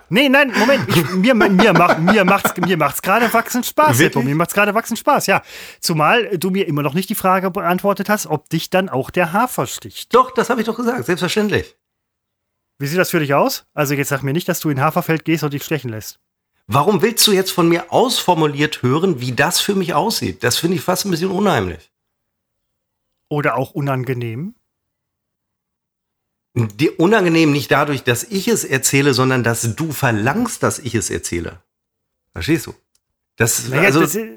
[0.09, 4.13] Nee, nein, Moment, ich, mir, mir, macht, mir macht's, mir macht's gerade wachsend Spaß, Wirklich?
[4.13, 5.41] Seppo, mir macht's gerade wachsend Spaß, ja.
[5.81, 9.33] Zumal du mir immer noch nicht die Frage beantwortet hast, ob dich dann auch der
[9.33, 10.15] Hafer sticht.
[10.15, 11.75] Doch, das habe ich doch gesagt, selbstverständlich.
[12.79, 13.65] Wie sieht das für dich aus?
[13.73, 16.19] Also jetzt sag mir nicht, dass du in Haferfeld gehst und dich stechen lässt.
[16.67, 20.43] Warum willst du jetzt von mir ausformuliert hören, wie das für mich aussieht?
[20.43, 21.89] Das finde ich fast ein bisschen unheimlich.
[23.29, 24.53] Oder auch unangenehm?
[26.53, 31.09] Die unangenehm nicht dadurch, dass ich es erzähle, sondern dass du verlangst, dass ich es
[31.09, 31.61] erzähle.
[32.33, 32.73] Verstehst du?
[33.37, 34.27] Das, Naja, also, das, ist,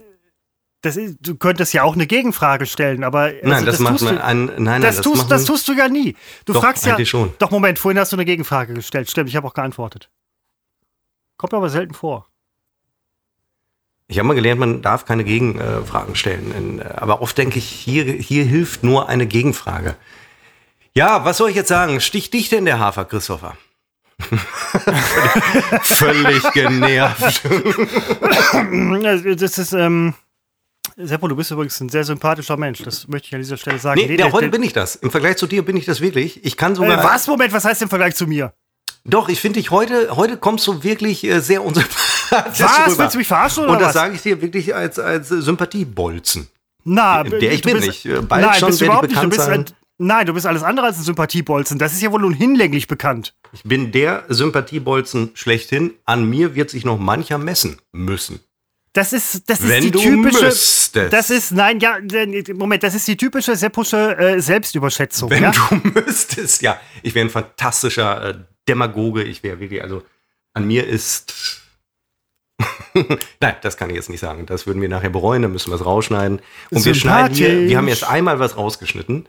[0.83, 4.17] das ist, du könntest ja auch eine Gegenfrage stellen, aber also nein, das, macht man,
[4.17, 6.15] du, ein, nein, nein, das, tust, das tust du ja nie.
[6.45, 7.03] Du Doch, fragst ja.
[7.07, 7.33] schon.
[7.39, 9.11] Doch, Moment, vorhin hast du eine Gegenfrage gestellt.
[9.11, 10.11] Stimmt, ich habe auch geantwortet.
[11.41, 12.27] Kommt aber selten vor.
[14.09, 16.83] Ich habe mal gelernt, man darf keine Gegenfragen stellen.
[16.83, 19.97] Aber oft denke ich, hier, hier hilft nur eine Gegenfrage.
[20.93, 21.99] Ja, was soll ich jetzt sagen?
[22.03, 23.57] Sticht dich denn der Hafer, Christopher?
[25.83, 27.41] Völlig genervt.
[29.41, 30.13] Das ist, ähm.
[30.99, 32.83] Seppo, du bist übrigens ein sehr sympathischer Mensch.
[32.83, 33.99] Das möchte ich an dieser Stelle sagen.
[33.99, 34.95] Nee, der, der- heute bin ich das.
[34.97, 36.45] Im Vergleich zu dir bin ich das wirklich.
[36.45, 37.03] Ich kann äh, sogar.
[37.03, 37.27] was?
[37.29, 38.53] Moment, was heißt im Vergleich zu mir?
[39.05, 42.87] Doch, ich finde dich heute, heute kommst du wirklich äh, sehr unsympathisch Was?
[42.93, 42.99] rüber.
[42.99, 46.49] Willst du mich verarschen oder Und das sage ich dir wirklich als, als Sympathiebolzen.
[46.85, 48.07] Na, Der ich du bin bist- nicht.
[48.07, 49.23] Äh, Bald nein, schon bist du überhaupt nicht.
[49.23, 49.65] Du bist ein,
[49.99, 51.79] nein, du bist alles andere als ein Sympathiebolzen.
[51.79, 53.35] Das ist ja wohl nun hinlänglich bekannt.
[53.53, 55.93] Ich bin der Sympathiebolzen schlechthin.
[56.05, 58.41] An mir wird sich noch mancher messen müssen.
[58.93, 60.45] Das ist, das ist Wenn die du typische.
[60.47, 60.97] müsstest.
[61.13, 61.99] Das ist, nein, ja,
[62.55, 65.31] Moment, das ist die typische seppusche äh, Selbstüberschätzung.
[65.31, 65.53] Wenn ja?
[65.53, 66.81] du müsstest, ja.
[67.05, 68.35] Ich wäre ein fantastischer äh,
[68.69, 69.23] Demagoge.
[69.23, 70.03] Ich wäre wirklich, also
[70.55, 71.61] an mir ist.
[73.41, 74.47] Nein, das kann ich jetzt nicht sagen.
[74.47, 76.41] Das würden wir nachher bereuen, dann müssen wir es rausschneiden.
[76.71, 79.27] Und wir schneiden hier, wir haben jetzt einmal was rausgeschnitten.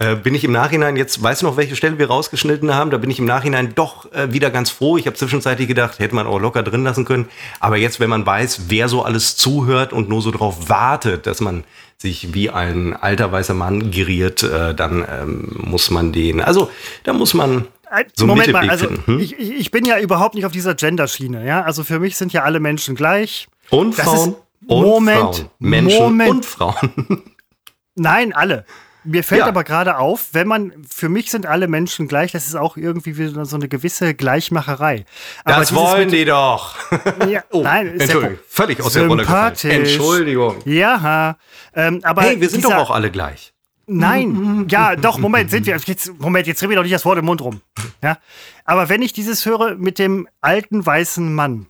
[0.00, 2.90] Äh, bin ich im Nachhinein, jetzt weißt du noch, welche Stelle wir rausgeschnitten haben?
[2.90, 4.96] Da bin ich im Nachhinein doch äh, wieder ganz froh.
[4.96, 7.28] Ich habe zwischenzeitlich gedacht, hätte man auch locker drin lassen können.
[7.58, 11.40] Aber jetzt, wenn man weiß, wer so alles zuhört und nur so darauf wartet, dass
[11.40, 11.64] man
[11.96, 16.70] sich wie ein alter weißer Mann geriert, äh, dann ähm, muss man den, also
[17.02, 17.66] da muss man
[18.14, 18.88] so einen Moment mal, also.
[19.06, 19.18] Hm?
[19.20, 21.44] ich, ich bin ja überhaupt nicht auf dieser Gender-Schiene.
[21.46, 21.62] Ja?
[21.62, 23.48] Also für mich sind ja alle Menschen gleich.
[23.70, 25.50] Und das Frauen und Moment, Frauen.
[25.58, 26.30] Menschen Moment.
[26.30, 27.22] und Frauen.
[27.94, 28.64] Nein, alle.
[29.04, 29.46] Mir fällt Ja.
[29.46, 33.16] aber gerade auf, wenn man, für mich sind alle Menschen gleich, das ist auch irgendwie
[33.16, 35.04] wieder so eine gewisse Gleichmacherei.
[35.44, 36.74] Aber Das wollen die doch.
[37.28, 39.54] Ja, Oh, nein, Entschuldigung, ja- völlig aus der Rolle gefallen.
[39.62, 40.56] Entschuldigung.
[40.66, 41.36] Ja,
[41.74, 43.52] ähm, aber Hey, wir sind dieser, doch auch alle gleich.
[43.88, 45.76] Nein, ja, doch, Moment, sind wir.
[45.76, 47.62] Jetzt, Moment, jetzt drehen wir doch nicht das Wort im Mund rum.
[48.02, 48.18] Ja?
[48.64, 51.66] Aber wenn ich dieses höre mit dem alten weißen Mann,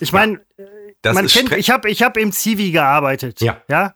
[0.00, 0.40] ich meine,
[1.02, 3.40] Das man kennt, ich habe ich hab im Zivi gearbeitet.
[3.40, 3.62] Ja.
[3.68, 3.94] ja.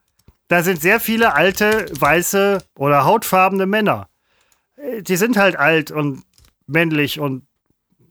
[0.48, 4.09] Da sind sehr viele alte, weiße oder hautfarbene Männer.
[4.77, 6.25] Äh, Die sind halt alt und
[6.66, 7.46] männlich und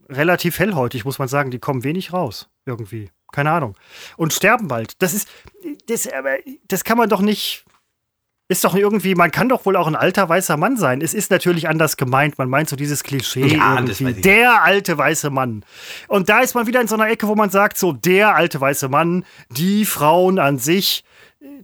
[0.08, 1.50] relativ hellhäutig, muss man sagen.
[1.50, 3.10] Die kommen wenig raus, irgendwie.
[3.32, 3.76] Keine Ahnung.
[4.16, 5.00] Und sterben bald.
[5.02, 5.28] Das ist,
[5.86, 6.36] das, aber
[6.68, 7.64] das kann man doch nicht.
[8.52, 11.00] Ist doch irgendwie, man kann doch wohl auch ein alter weißer Mann sein.
[11.00, 12.36] Es ist natürlich anders gemeint.
[12.36, 13.46] Man meint so dieses Klischee.
[13.46, 14.20] Ja, irgendwie.
[14.20, 15.64] Der alte weiße Mann.
[16.06, 18.60] Und da ist man wieder in so einer Ecke, wo man sagt, so der alte
[18.60, 21.02] weiße Mann, die Frauen an sich.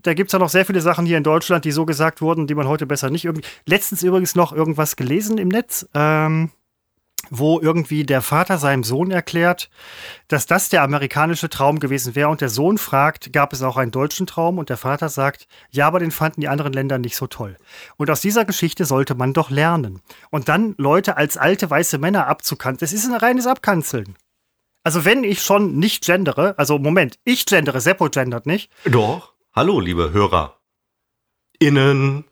[0.01, 2.47] Da gibt es ja noch sehr viele Sachen hier in Deutschland, die so gesagt wurden,
[2.47, 3.45] die man heute besser nicht irgendwie.
[3.67, 6.49] Letztens übrigens noch irgendwas gelesen im Netz, ähm,
[7.29, 9.69] wo irgendwie der Vater seinem Sohn erklärt,
[10.27, 12.29] dass das der amerikanische Traum gewesen wäre.
[12.29, 14.57] Und der Sohn fragt, gab es auch einen deutschen Traum?
[14.57, 17.57] Und der Vater sagt, ja, aber den fanden die anderen Länder nicht so toll.
[17.97, 20.01] Und aus dieser Geschichte sollte man doch lernen.
[20.29, 24.15] Und dann Leute als alte weiße Männer abzukanzeln, das ist ein reines Abkanzeln.
[24.83, 29.33] Also wenn ich schon nicht gendere, also Moment, ich gendere, Seppo gendert nicht, Doch.
[29.53, 30.59] Hallo, liebe Hörer.
[31.59, 32.23] Innen.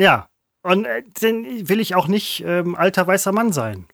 [0.00, 0.28] ja,
[0.66, 3.86] und äh, dann will ich auch nicht ähm, alter weißer Mann sein.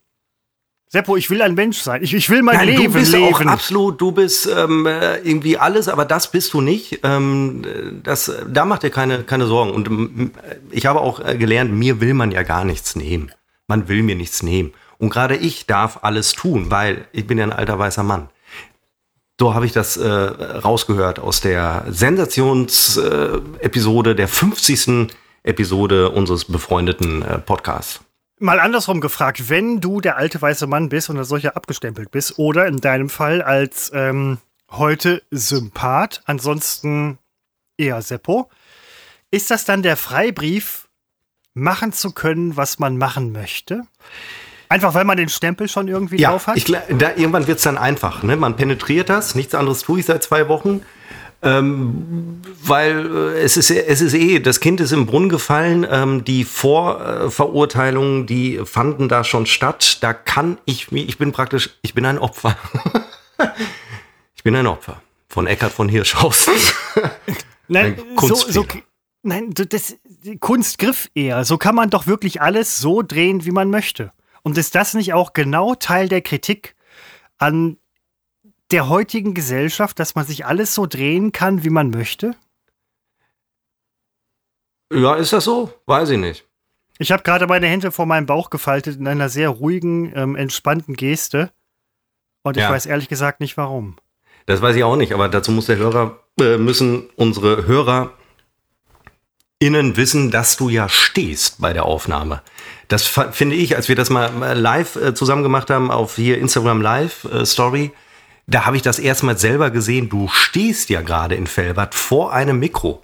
[0.89, 2.03] Seppo, ich will ein Mensch sein.
[2.03, 3.35] Ich, ich will mein Nein, Leben du bist leben.
[3.35, 7.01] auch absolut, du bist ähm, äh, irgendwie alles, aber das bist du nicht.
[7.03, 7.63] Ähm,
[8.03, 9.71] das, da macht dir keine, keine Sorgen.
[9.71, 10.33] Und
[10.71, 13.33] ich habe auch äh, gelernt, mir will man ja gar nichts nehmen.
[13.69, 14.75] Man will mir nichts nehmen.
[14.99, 18.29] Und gerade ich darf alles tun, weil ich bin ja ein alter weißer Mann.
[19.41, 25.09] So habe ich das äh, rausgehört aus der Sensationsepisode, äh, der 50.
[25.45, 28.01] Episode unseres befreundeten äh, Podcasts.
[28.39, 32.39] Mal andersrum gefragt, wenn du der alte weiße Mann bist und als solcher abgestempelt bist
[32.39, 34.39] oder in deinem Fall als ähm,
[34.71, 37.19] heute Sympath, ansonsten
[37.77, 38.51] eher Seppo,
[39.31, 40.89] ist das dann der Freibrief,
[41.55, 43.83] machen zu können, was man machen möchte?
[44.69, 46.57] Einfach weil man den Stempel schon irgendwie ja, drauf hat?
[46.57, 48.23] Ich, da, irgendwann wird es dann einfach.
[48.23, 48.37] Ne?
[48.37, 50.83] Man penetriert das, nichts anderes tue ich seit zwei Wochen.
[51.45, 56.25] Ähm, weil äh, es ist es ist eh, das Kind ist im Brunnen gefallen, ähm,
[56.25, 59.99] die Vorverurteilungen, die fanden da schon statt.
[60.03, 62.57] Da kann ich mich, ich bin praktisch, ich bin ein Opfer.
[64.37, 66.55] ich bin ein Opfer von Eckhard von Hirschhausen.
[67.69, 68.67] Nein, so, so,
[69.23, 69.97] nein, das
[70.41, 71.45] Kunstgriff eher.
[71.45, 74.13] So kann man doch wirklich alles so drehen, wie man möchte.
[74.43, 76.75] Und ist das nicht auch genau Teil der Kritik
[77.39, 77.79] an
[78.73, 82.35] der heutigen Gesellschaft, dass man sich alles so drehen kann, wie man möchte?
[84.93, 85.73] Ja, ist das so?
[85.87, 86.47] Weiß ich nicht.
[86.99, 90.95] Ich habe gerade meine Hände vor meinem Bauch gefaltet in einer sehr ruhigen, ähm, entspannten
[90.95, 91.51] Geste.
[92.43, 92.71] Und ich ja.
[92.71, 93.97] weiß ehrlich gesagt nicht warum.
[94.47, 98.13] Das weiß ich auch nicht, aber dazu muss der Hörer, äh, müssen unsere Hörer
[99.59, 102.43] innen wissen, dass du ja stehst bei der Aufnahme.
[102.89, 106.83] Das finde ich, als wir das mal live äh, zusammen gemacht haben auf hier Instagram
[106.83, 107.93] Live äh, Story,
[108.47, 110.09] da habe ich das erstmal selber gesehen.
[110.09, 113.03] Du stehst ja gerade in Felbert vor einem Mikro.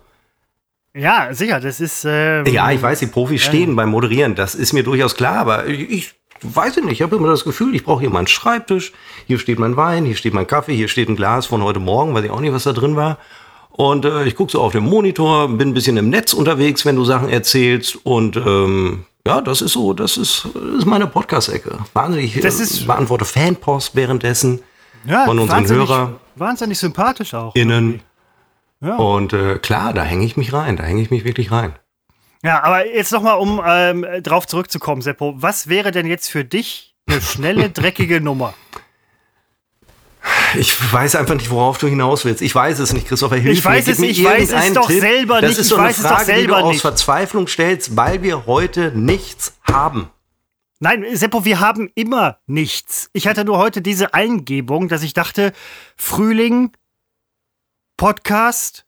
[0.95, 2.05] Ja, sicher, das ist.
[2.09, 5.67] Ähm, ja, ich weiß, die Profis stehen beim Moderieren, das ist mir durchaus klar, aber
[5.67, 8.93] ich weiß ich nicht, ich habe immer das Gefühl, ich brauche hier meinen Schreibtisch,
[9.27, 12.15] hier steht mein Wein, hier steht mein Kaffee, hier steht ein Glas von heute Morgen,
[12.15, 13.19] weiß ich auch nicht, was da drin war.
[13.71, 16.97] Und äh, ich gucke so auf den Monitor, bin ein bisschen im Netz unterwegs, wenn
[16.97, 18.05] du Sachen erzählst.
[18.05, 21.79] Und ähm, ja, das ist so, das ist, das ist meine Podcast-Ecke.
[21.93, 24.61] Wahnsinnig, das ist, beantworte Fanpost währenddessen
[25.05, 26.17] ja, von unseren Hörern.
[26.37, 27.55] Wahnsinnig sympathisch auch.
[27.55, 28.01] Innen.
[28.81, 28.97] Ja.
[28.97, 31.75] Und äh, klar, da hänge ich mich rein, da hänge ich mich wirklich rein.
[32.43, 36.95] Ja, aber jetzt nochmal, um ähm, drauf zurückzukommen, Seppo, was wäre denn jetzt für dich
[37.09, 38.55] eine schnelle, dreckige Nummer?
[40.57, 42.43] Ich weiß einfach nicht, worauf du hinaus willst.
[42.43, 43.37] Ich weiß es nicht, Christopher.
[43.37, 43.93] Hilf ich weiß mir.
[43.93, 45.01] es, ich weiß es doch Tipp.
[45.01, 45.59] selber das nicht.
[45.59, 46.81] Das ist so eine Frage, die du aus nicht.
[46.81, 50.11] Verzweiflung stellst, weil wir heute nichts haben.
[50.81, 53.11] Nein, Seppo, wir haben immer nichts.
[53.13, 55.53] Ich hatte nur heute diese Eingebung, dass ich dachte,
[55.97, 56.71] Frühling,
[57.97, 58.87] Podcast,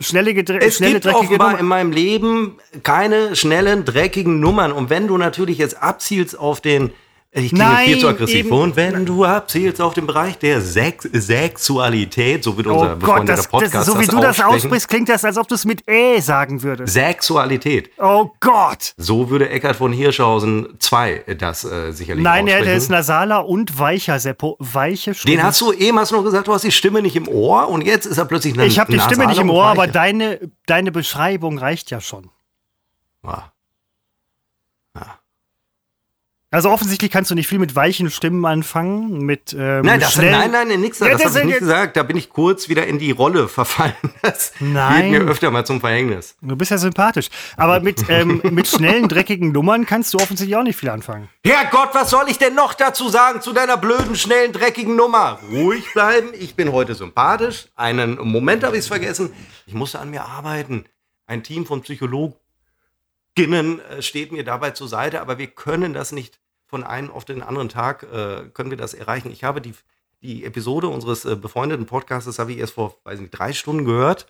[0.00, 1.60] schnelle, es schnelle gibt dreckige offenbar Nummer.
[1.60, 4.72] in meinem Leben keine schnellen, dreckigen Nummern.
[4.72, 6.92] Und wenn du natürlich jetzt abzielst auf den
[7.32, 8.46] ich klinge Nein, viel zu aggressiv.
[8.46, 8.50] Eben.
[8.50, 13.28] Und wenn du abzielst auf den Bereich der Sex Sexualität, so wie oh unser Gott,
[13.28, 15.88] das, Podcast das, So wie du das aussprichst, klingt das, als ob du es mit
[15.88, 16.92] Ä sagen würdest.
[16.92, 17.90] Sexualität.
[17.98, 18.94] Oh Gott.
[18.96, 22.64] So würde Eckhard von Hirschhausen 2 das äh, sicherlich Nein, aussprechen.
[22.64, 24.56] der ist nasaler und weicher, Seppo.
[24.58, 25.36] Weiche Stimme.
[25.36, 27.68] Den hast du eben, hast du noch gesagt, du hast die Stimme nicht im Ohr
[27.68, 30.50] und jetzt ist er plötzlich eine Ich habe die Stimme nicht im Ohr, aber deine,
[30.66, 32.28] deine Beschreibung reicht ja schon.
[33.22, 33.52] Ja.
[36.52, 40.50] Also offensichtlich kannst du nicht viel mit weichen Stimmen anfangen, mit ähm, Nein, das, nein,
[40.50, 41.96] nein, nein, nix, ja, das, das habe ich nicht gesagt.
[41.96, 43.94] Da bin ich kurz wieder in die Rolle verfallen.
[44.22, 45.12] Das nein.
[45.12, 46.36] wird mir öfter mal zum Verhängnis.
[46.42, 47.28] Du bist ja sympathisch.
[47.56, 51.28] Aber mit, ähm, mit schnellen, dreckigen Nummern kannst du offensichtlich auch nicht viel anfangen.
[51.44, 55.38] Herrgott, was soll ich denn noch dazu sagen zu deiner blöden, schnellen, dreckigen Nummer?
[55.52, 57.68] Ruhig bleiben, ich bin heute sympathisch.
[57.76, 59.32] Einen Moment habe ich es vergessen.
[59.66, 60.84] Ich musste an mir arbeiten.
[61.26, 62.34] Ein Team von Psychologen
[63.40, 67.24] Ginnen äh, steht mir dabei zur Seite, aber wir können das nicht von einem auf
[67.24, 69.30] den anderen Tag, äh, können wir das erreichen.
[69.32, 69.74] Ich habe die,
[70.22, 74.26] die Episode unseres äh, befreundeten Podcasts, habe ich erst vor, weiß nicht, drei Stunden gehört.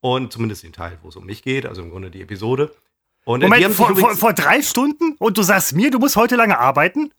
[0.00, 2.74] Und zumindest den Teil, wo es um mich geht, also im Grunde die Episode.
[3.24, 5.16] Und, äh, Moment, vor, vor, vor, drei Stunden?
[5.18, 7.12] Und du sagst mir, du musst heute lange arbeiten?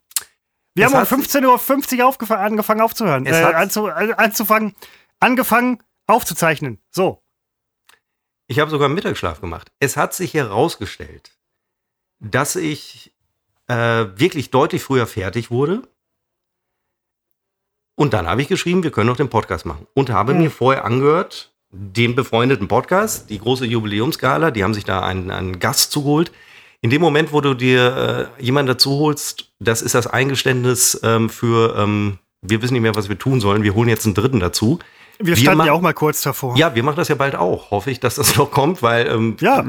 [0.74, 1.98] Wir haben um 15.50
[2.30, 3.26] Uhr angefangen aufzuhören.
[3.26, 4.74] Äh, anzu, anzufangen,
[5.18, 6.80] angefangen aufzuzeichnen.
[6.90, 7.22] So.
[8.50, 9.70] Ich habe sogar Mittagsschlaf gemacht.
[9.78, 11.30] Es hat sich herausgestellt,
[12.18, 13.12] dass ich
[13.68, 15.82] äh, wirklich deutlich früher fertig wurde.
[17.94, 19.86] Und dann habe ich geschrieben, wir können noch den Podcast machen.
[19.94, 20.40] Und habe mhm.
[20.40, 25.60] mir vorher angehört, den befreundeten Podcast, die große Jubiläumsgala, die haben sich da einen, einen
[25.60, 26.32] Gast zugeholt.
[26.80, 31.30] In dem Moment, wo du dir äh, jemanden dazu holst, das ist das Eingeständnis ähm,
[31.30, 34.40] für, ähm, wir wissen nicht mehr, was wir tun sollen, wir holen jetzt einen Dritten
[34.40, 34.80] dazu.
[35.22, 36.56] Wir standen ja auch mal kurz davor.
[36.56, 37.70] Ja, wir machen das ja bald auch.
[37.70, 39.64] Hoffe ich, dass das noch kommt, weil ähm, ja.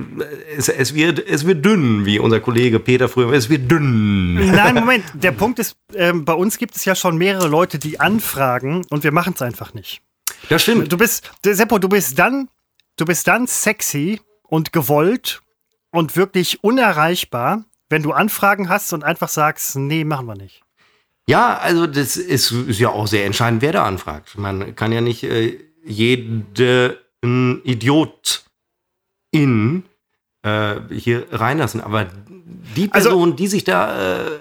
[0.56, 3.32] es, es, wird, es wird dünn, wie unser Kollege Peter früher.
[3.34, 4.36] Es wird dünn.
[4.36, 5.04] Nein, Moment.
[5.14, 9.04] Der Punkt ist, ähm, bei uns gibt es ja schon mehrere Leute, die anfragen und
[9.04, 10.02] wir machen es einfach nicht.
[10.50, 10.92] Das stimmt.
[10.92, 12.48] Du bist, Seppo, du bist dann,
[12.96, 15.42] du bist dann sexy und gewollt
[15.92, 20.64] und wirklich unerreichbar, wenn du Anfragen hast und einfach sagst, nee, machen wir nicht.
[21.32, 24.38] Ja, also das ist, ist ja auch sehr entscheidend, wer da anfragt.
[24.38, 26.48] Man kann ja nicht äh, jeden
[27.64, 28.44] Idiot
[29.32, 29.84] in
[30.44, 31.82] äh, hier reinlassen.
[31.82, 32.08] Aber
[32.76, 34.32] die Also- Person, die sich da äh,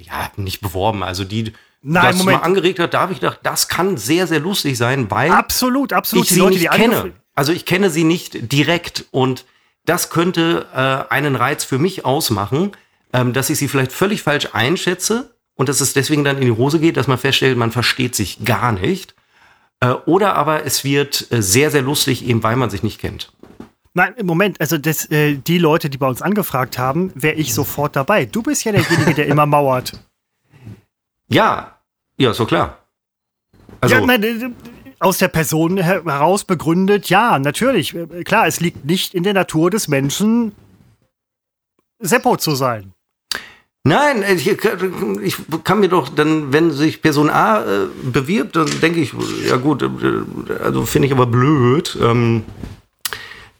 [0.00, 2.38] ja nicht beworben, also die Nein, das Moment.
[2.40, 5.92] mal angeregt hat, da habe ich gedacht, das kann sehr, sehr lustig sein, weil Absolut,
[5.92, 6.24] absolut.
[6.26, 7.12] ich sie nicht angef- kenne.
[7.34, 9.44] Also ich kenne sie nicht direkt und
[9.84, 12.72] das könnte äh, einen Reiz für mich ausmachen,
[13.12, 16.52] ähm, dass ich sie vielleicht völlig falsch einschätze und dass es deswegen dann in die
[16.52, 19.14] Hose geht, dass man feststellt, man versteht sich gar nicht.
[19.80, 23.32] Äh, oder aber es wird äh, sehr, sehr lustig, eben weil man sich nicht kennt.
[23.94, 27.52] Nein, im Moment, also das, äh, die Leute, die bei uns angefragt haben, wäre ich
[27.54, 28.26] sofort dabei.
[28.26, 29.92] Du bist ja derjenige, der immer mauert.
[31.28, 31.78] Ja,
[32.18, 32.78] ja, doch klar.
[33.80, 34.50] Also, ja, nein, äh,
[35.00, 37.94] aus der Person her- heraus begründet, ja, natürlich.
[38.24, 40.52] Klar, es liegt nicht in der Natur des Menschen,
[41.98, 42.92] Seppo zu sein.
[43.86, 48.98] Nein, ich, ich kann mir doch dann, wenn sich Person A äh, bewirbt, dann denke
[48.98, 49.12] ich,
[49.48, 49.88] ja gut, äh,
[50.60, 51.96] also finde ich aber blöd.
[52.02, 52.42] Ähm,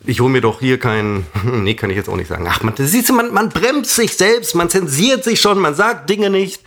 [0.05, 2.45] ich hole mir doch hier kein, nee, kann ich jetzt auch nicht sagen.
[2.51, 5.77] Ach, man, das siehst du, man, man bremst sich selbst, man zensiert sich schon, man
[5.77, 6.61] sagt Dinge nicht,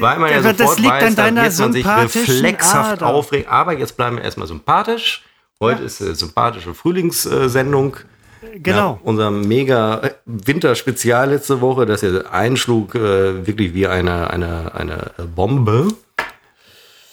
[0.00, 3.08] weil man ja das sofort liegt weiß, an deiner wird man sich reflexhaft Ader.
[3.08, 3.46] aufregen.
[3.46, 5.22] Aber jetzt bleiben wir erstmal sympathisch.
[5.60, 7.98] Heute ist äh, sympathische Frühlingssendung.
[8.56, 8.94] Genau.
[8.94, 15.10] Nach unserem mega Winterspezial letzte Woche, das ja einschlug äh, wirklich wie eine, eine, eine
[15.34, 15.88] Bombe.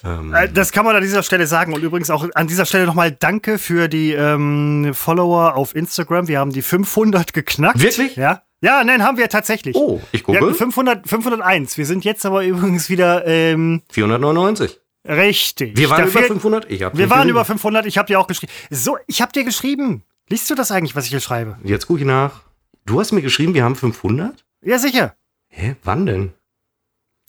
[0.03, 1.73] Äh, Das kann man an dieser Stelle sagen.
[1.73, 6.27] Und übrigens auch an dieser Stelle nochmal Danke für die ähm, Follower auf Instagram.
[6.27, 7.81] Wir haben die 500 geknackt.
[7.81, 8.15] Wirklich?
[8.15, 8.43] Ja.
[8.61, 9.75] Ja, nein, haben wir tatsächlich.
[9.77, 10.53] Oh, ich Wir gucke.
[10.53, 11.77] 500, 501.
[11.77, 14.77] Wir sind jetzt aber übrigens wieder ähm, 499.
[15.07, 15.77] richtig.
[15.77, 16.69] Wir waren Dafür- über 500.
[16.69, 17.85] Ich hab Wir waren über 500.
[17.85, 18.51] Ich habe dir auch geschrieben.
[18.69, 20.03] So, ich habe dir geschrieben.
[20.29, 21.57] Liest du das eigentlich, was ich hier schreibe?
[21.63, 22.43] Jetzt gucke ich nach.
[22.85, 24.45] Du hast mir geschrieben, wir haben 500?
[24.61, 25.15] Ja, sicher.
[25.47, 26.33] Hä, wann denn?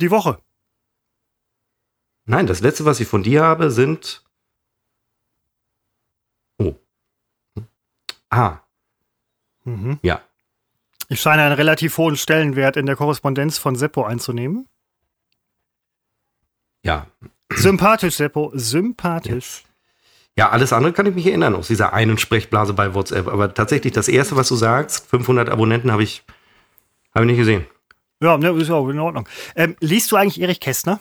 [0.00, 0.38] Die Woche.
[2.26, 4.22] Nein, das letzte, was ich von dir habe, sind.
[6.58, 6.74] Oh.
[8.28, 8.58] Ah,
[9.64, 9.98] Mhm.
[10.02, 10.22] ja.
[11.08, 14.68] Ich scheine einen relativ hohen Stellenwert in der Korrespondenz von Seppo einzunehmen.
[16.82, 17.06] Ja.
[17.52, 18.52] Sympathisch, Seppo.
[18.54, 19.64] Sympathisch.
[20.40, 23.28] Ja, alles andere kann ich mich erinnern aus dieser einen Sprechblase bei WhatsApp.
[23.28, 26.22] Aber tatsächlich, das erste, was du sagst, 500 Abonnenten habe ich,
[27.14, 27.66] habe ich nicht gesehen.
[28.22, 29.28] Ja, ne, ist ja auch in Ordnung.
[29.54, 30.98] Ähm, liest du eigentlich Erich Kästner?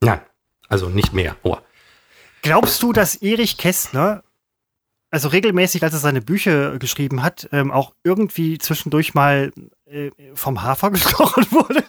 [0.00, 0.22] Nein,
[0.70, 1.36] also nicht mehr.
[1.42, 1.58] Oh.
[2.40, 4.24] Glaubst du, dass Erich Kästner,
[5.10, 9.52] also regelmäßig, als er seine Bücher geschrieben hat, ähm, auch irgendwie zwischendurch mal
[9.84, 11.84] äh, vom Hafer gestochen wurde?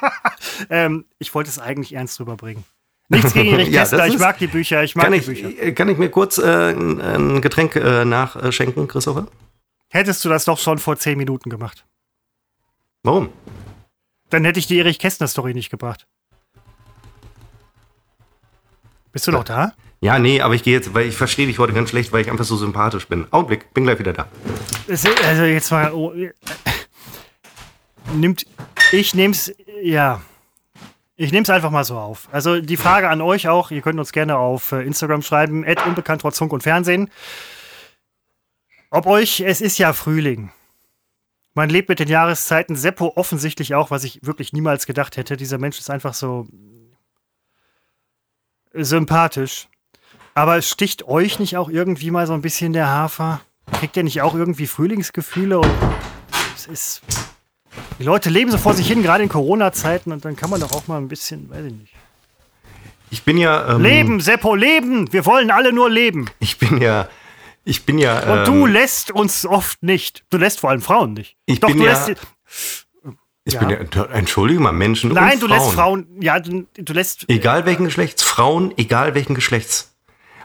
[0.70, 2.64] ähm, ich wollte es eigentlich ernst rüberbringen.
[3.08, 5.26] Nichts gegen Erich Ja, Kästner, ich ist- mag die Bücher, ich mag Kann die ich,
[5.26, 5.48] Bücher.
[5.62, 9.26] äh, kann ich mir kurz äh, ein, Getränk äh, nachschenken, Christopher?
[9.90, 11.86] Hättest du das doch schon vor zehn Minuten gemacht.
[13.02, 13.30] Warum?
[14.28, 16.06] Dann hätte ich die Erich Kästner-Story nicht gebracht.
[19.12, 19.72] Bist du noch da?
[20.00, 22.30] Ja, nee, aber ich gehe jetzt, weil ich verstehe dich heute ganz schlecht, weil ich
[22.30, 23.26] einfach so sympathisch bin.
[23.32, 24.28] Augenblick, bin gleich wieder da.
[24.86, 25.92] Also jetzt mal.
[25.92, 26.32] Oh, äh,
[28.14, 28.46] nimmt.
[28.92, 29.50] Ich nehm's.
[29.82, 30.20] Ja.
[31.20, 32.28] Ich nehme es einfach mal so auf.
[32.30, 36.20] Also die Frage an euch auch, ihr könnt uns gerne auf äh, Instagram schreiben, unbekannt
[36.20, 37.10] trotz Funk und Fernsehen.
[38.90, 40.52] Ob euch, es ist ja Frühling.
[41.54, 45.36] Man lebt mit den Jahreszeiten, Seppo offensichtlich auch, was ich wirklich niemals gedacht hätte.
[45.36, 46.46] Dieser Mensch ist einfach so
[48.72, 49.66] sympathisch.
[50.34, 53.40] Aber sticht euch nicht auch irgendwie mal so ein bisschen der Hafer?
[53.72, 55.58] Kriegt ihr nicht auch irgendwie Frühlingsgefühle?
[55.58, 55.70] Und
[56.54, 57.02] es ist.
[57.98, 60.72] Die Leute leben so vor sich hin, gerade in Corona-Zeiten, und dann kann man doch
[60.72, 61.92] auch mal ein bisschen, weiß ich nicht.
[63.10, 63.74] Ich bin ja.
[63.74, 65.10] Ähm, Leben, Seppo, leben!
[65.12, 66.26] Wir wollen alle nur leben.
[66.40, 67.08] Ich bin ja.
[67.64, 68.20] Ich bin ja.
[68.20, 70.24] Und ähm, du lässt uns oft nicht.
[70.30, 71.36] Du lässt vor allem Frauen nicht.
[71.46, 72.20] Ich Doch, bin du ja- lässt.
[73.44, 73.60] Ich Ja.
[73.60, 74.04] bin ja.
[74.12, 75.10] Entschuldige mal, Menschen.
[75.12, 75.58] Nein, und du Frauen.
[75.58, 76.06] lässt Frauen.
[76.20, 77.24] Ja, du, du lässt.
[77.28, 79.94] Egal welchen Geschlechts, Frauen, egal welchen Geschlechts.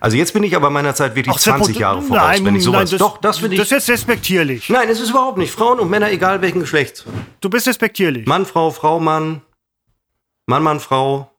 [0.03, 2.45] Also jetzt bin ich aber meiner Zeit wirklich Ach, Seppo, 20 du- Jahre voraus, nein,
[2.45, 2.91] wenn ich sowas.
[2.91, 3.61] nein, das, Doch, das finde ich.
[3.61, 4.67] Das ist respektierlich.
[4.67, 5.49] nein, es ist überhaupt nicht.
[5.53, 7.05] Frauen und Männer, egal welchen Geschlechts.
[7.39, 8.25] Du bist respektierlich.
[8.27, 9.41] Mann, Frau, Frau, Mann.
[10.45, 11.31] Mann, Mann, Frau.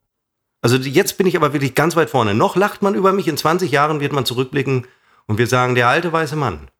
[0.62, 2.32] Also jetzt bin ich aber wirklich ganz weit vorne.
[2.34, 3.28] Noch lacht man über mich.
[3.28, 4.86] In 20 Jahren wird man zurückblicken
[5.26, 6.70] und wir sagen, der alte weiße Mann.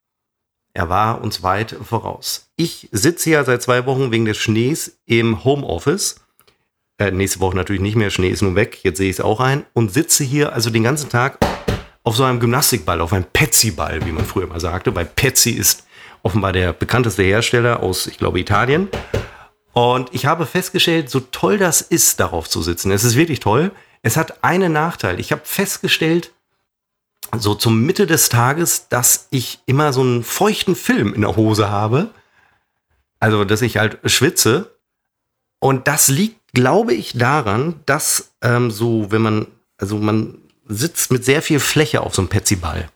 [0.73, 2.49] Er war uns weit voraus.
[2.57, 6.17] Ich sitze ja seit zwei Wochen wegen des Schnees im Homeoffice.
[6.97, 8.09] Äh, nächste Woche natürlich nicht mehr.
[8.09, 8.79] Schnee ist nun weg.
[8.85, 9.67] Jetzt sehe ich es auch ein.
[9.75, 11.39] Und sitze hier also den ganzen Tag
[12.05, 14.95] auf so einem Gymnastikball, auf einem Petsy-Ball, wie man früher mal sagte.
[14.95, 15.85] Weil Petsy ist
[16.23, 18.89] offenbar der bekannteste Hersteller aus, ich glaube, Italien.
[19.73, 22.93] Und ich habe festgestellt, so toll das ist, darauf zu sitzen.
[22.93, 23.73] Es ist wirklich toll.
[24.03, 25.19] Es hat einen Nachteil.
[25.19, 26.31] Ich habe festgestellt,
[27.37, 31.71] so zum Mitte des Tages, dass ich immer so einen feuchten Film in der Hose
[31.71, 32.11] habe.
[33.19, 34.77] Also, dass ich halt schwitze.
[35.59, 39.47] Und das liegt glaube ich daran, dass ähm, so, wenn man,
[39.79, 42.89] also man sitzt mit sehr viel Fläche auf so einem Petsyball.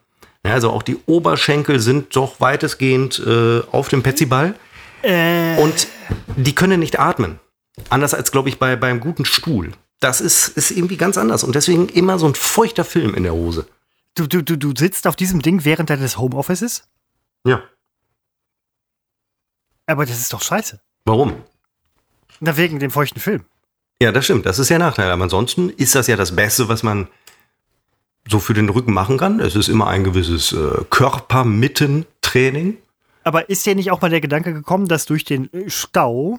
[0.45, 4.55] Ja, also auch die Oberschenkel sind doch weitestgehend äh, auf dem Petsyball.
[5.03, 5.89] Äh, Und
[6.37, 7.39] die können nicht atmen.
[7.91, 9.73] Anders als, glaube ich, bei, beim guten Stuhl.
[10.01, 11.45] Das ist, ist irgendwie ganz anders.
[11.45, 13.66] Und deswegen immer so ein feuchter Film in der Hose.
[14.14, 16.85] du, du, du, du sitzt auf diesem Ding während deines Homeoffices?
[17.45, 17.62] Ja.
[19.87, 20.81] Aber das ist doch scheiße.
[21.05, 21.35] Warum?
[22.41, 23.45] Na, wegen dem feuchten Film.
[24.01, 24.47] Ja, das stimmt.
[24.47, 25.11] Das ist der Nachteil.
[25.11, 27.09] Aber ansonsten ist das ja das Beste, was man
[28.29, 29.41] so für den Rücken machen kann.
[29.41, 32.76] Es ist immer ein gewisses äh, Körpermittentraining.
[33.24, 36.39] Aber ist dir nicht auch mal der Gedanke gekommen, dass durch den Stau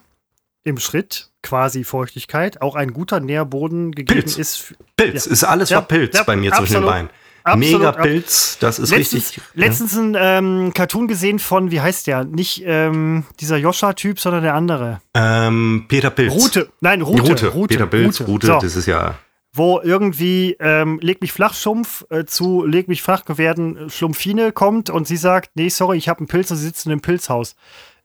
[0.64, 4.38] im Schritt, quasi Feuchtigkeit, auch ein guter Nährboden gegeben Pilz.
[4.38, 4.74] ist?
[4.98, 5.32] Pilz, Ja.
[5.32, 6.90] ist alles Ja, verpilzt ja, bei mir zwischen den absolut.
[6.90, 7.10] Beinen.
[7.42, 9.44] Absolut, Mega Pilz, das ist Letztens, richtig.
[9.56, 12.26] letztens ein ähm, Cartoon gesehen von, wie heißt der?
[12.26, 15.00] Nicht ähm, dieser Joscha-Typ, sondern der andere.
[15.16, 15.48] Ja.
[15.48, 16.34] Ähm, Peter Pilz.
[16.34, 16.70] Rute.
[16.82, 17.22] Nein, Rute.
[17.24, 17.48] Rute.
[17.48, 17.74] Rute.
[17.74, 18.32] Peter Pilz, Rute.
[18.32, 18.60] Rute, So.
[18.60, 19.16] das ist ja.
[19.60, 24.54] Wo irgendwie ähm, leg mich flach Schumpf äh, zu leg mich flach werden äh, Schlumpfine
[24.54, 27.02] kommt und sie sagt, nee, sorry, ich habe einen Pilz und sie sitzt in einem
[27.02, 27.56] Pilzhaus.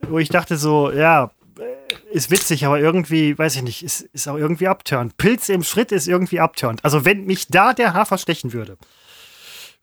[0.00, 4.28] Wo ich dachte so, ja, äh, ist witzig, aber irgendwie, weiß ich nicht, ist, ist
[4.28, 5.16] auch irgendwie abturnt.
[5.16, 6.84] Pilz im Schritt ist irgendwie abturnt.
[6.84, 8.76] Also wenn mich da der Hafer stechen würde,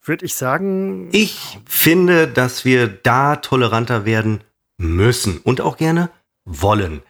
[0.04, 4.44] würde ich sagen, Ich finde, dass wir da toleranter werden
[4.76, 6.10] müssen und auch gerne
[6.44, 7.02] wollen.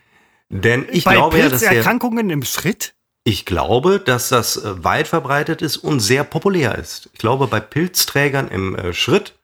[0.50, 2.94] Denn ich bei glaube ja, dass der, Pilzerkrankungen im Schritt,
[3.24, 7.08] ich glaube, dass das äh, weit verbreitet ist und sehr populär ist.
[7.12, 9.34] Ich glaube, bei Pilzträgern im äh, Schritt,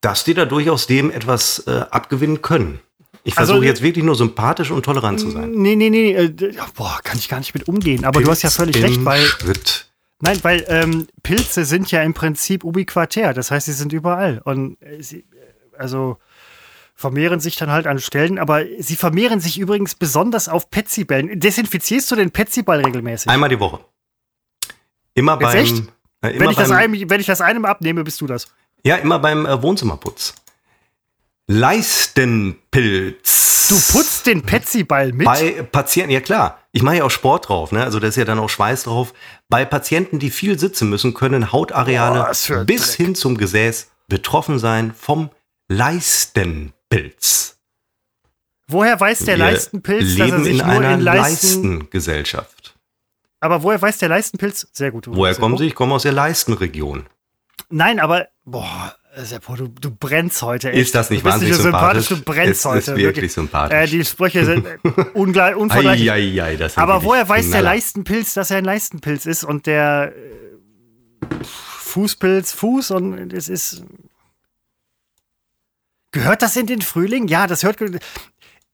[0.00, 2.80] dass die da durchaus dem etwas äh, abgewinnen können.
[3.24, 5.50] Ich Also, versuche äh, jetzt wirklich nur sympathisch und tolerant zu sein.
[5.52, 6.32] nee, nee, nee, äh,
[6.74, 8.04] boah, kann ich gar nicht mit umgehen.
[8.04, 9.86] Aber du hast ja völlig Pilz recht, weil Schritt.
[10.20, 13.34] Nein, weil ähm, Pilze sind ja im Prinzip ubiquatär.
[13.34, 14.40] Das heißt, sie sind überall.
[14.44, 15.24] Und sie,
[15.76, 16.16] also
[16.98, 21.38] vermehren sich dann halt an Stellen, aber sie vermehren sich übrigens besonders auf Petsybällen.
[21.38, 23.30] Desinfizierst du den Petsyball regelmäßig?
[23.30, 23.78] Einmal die Woche.
[25.14, 25.56] Immer Jetzt beim.
[25.56, 25.76] echt?
[26.22, 28.48] Äh, immer wenn, ich das beim einem, wenn ich das einem abnehme, bist du das.
[28.84, 30.34] ja, immer beim äh, Wohnzimmerputz.
[31.46, 33.68] Leistenpilz.
[33.68, 35.24] Du putzt den Petsyball mit.
[35.24, 37.84] Bei Patienten, ja klar, ich mache ja auch Sport drauf, ne?
[37.84, 39.14] Also da ist ja dann auch Schweiß drauf.
[39.48, 42.96] Bei Patienten, die viel sitzen müssen, können Hautareale ein bis Dreck.
[42.96, 45.30] hin zum Gesäß betroffen sein vom
[45.68, 46.72] Leistenpilz.
[48.68, 51.78] Woher weiß der Wir Leistenpilz, dass er sich in nur einer in Leisten.
[51.78, 52.74] Leistengesellschaft.
[53.40, 54.68] Aber woher weiß der Leistenpilz?
[54.72, 55.06] Sehr gut.
[55.08, 55.66] Woher kommen Sie?
[55.66, 57.06] Ich komme aus der Leistenregion.
[57.70, 60.70] Nein, aber boah, Seppo, du, du brennst heute.
[60.70, 60.80] Echt.
[60.80, 62.06] Ist das nicht du bist wahnsinnig nicht sympathisch?
[62.08, 62.24] sympathisch?
[62.26, 62.78] Du brennst Es heute.
[62.92, 63.76] ist wirklich sympathisch.
[63.78, 64.78] Äh, die Sprüche sind äh,
[65.14, 66.78] ungleich, unvergleichlich.
[66.78, 67.74] Aber wirklich woher weiß der Knaller.
[67.74, 73.84] Leistenpilz, dass er ein Leistenpilz ist und der äh, Fußpilz Fuß und es ist.
[76.18, 77.28] Gehört das in den Frühling?
[77.28, 77.76] Ja, das hört.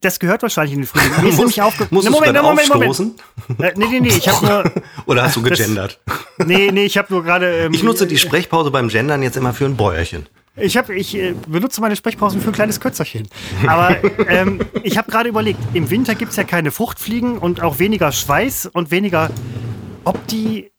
[0.00, 1.10] Das gehört wahrscheinlich in den Frühling.
[1.22, 2.90] Mir ist nämlich aufge Musst Ne, Moment, Moment, Moment.
[2.90, 3.14] aufstoßen?
[3.58, 4.72] Äh, nee, nee, nee, ich habe nur.
[5.06, 6.00] Oder hast du Das- gegendert?
[6.44, 7.46] Nee, nee, ich habe nur gerade.
[7.66, 10.26] Ähm, Ich nutze die Sprechpause beim Gendern jetzt immer für ein Bäuerchen.
[10.56, 13.28] Ich, hab, ich äh, benutze meine Sprechpausen für ein kleines Kötzerchen.
[13.66, 13.96] Aber
[14.28, 18.10] ähm, ich habe gerade überlegt, im Winter gibt es ja keine Fruchtfliegen und auch weniger
[18.12, 19.30] Schweiß und weniger.
[20.04, 20.70] Ob die.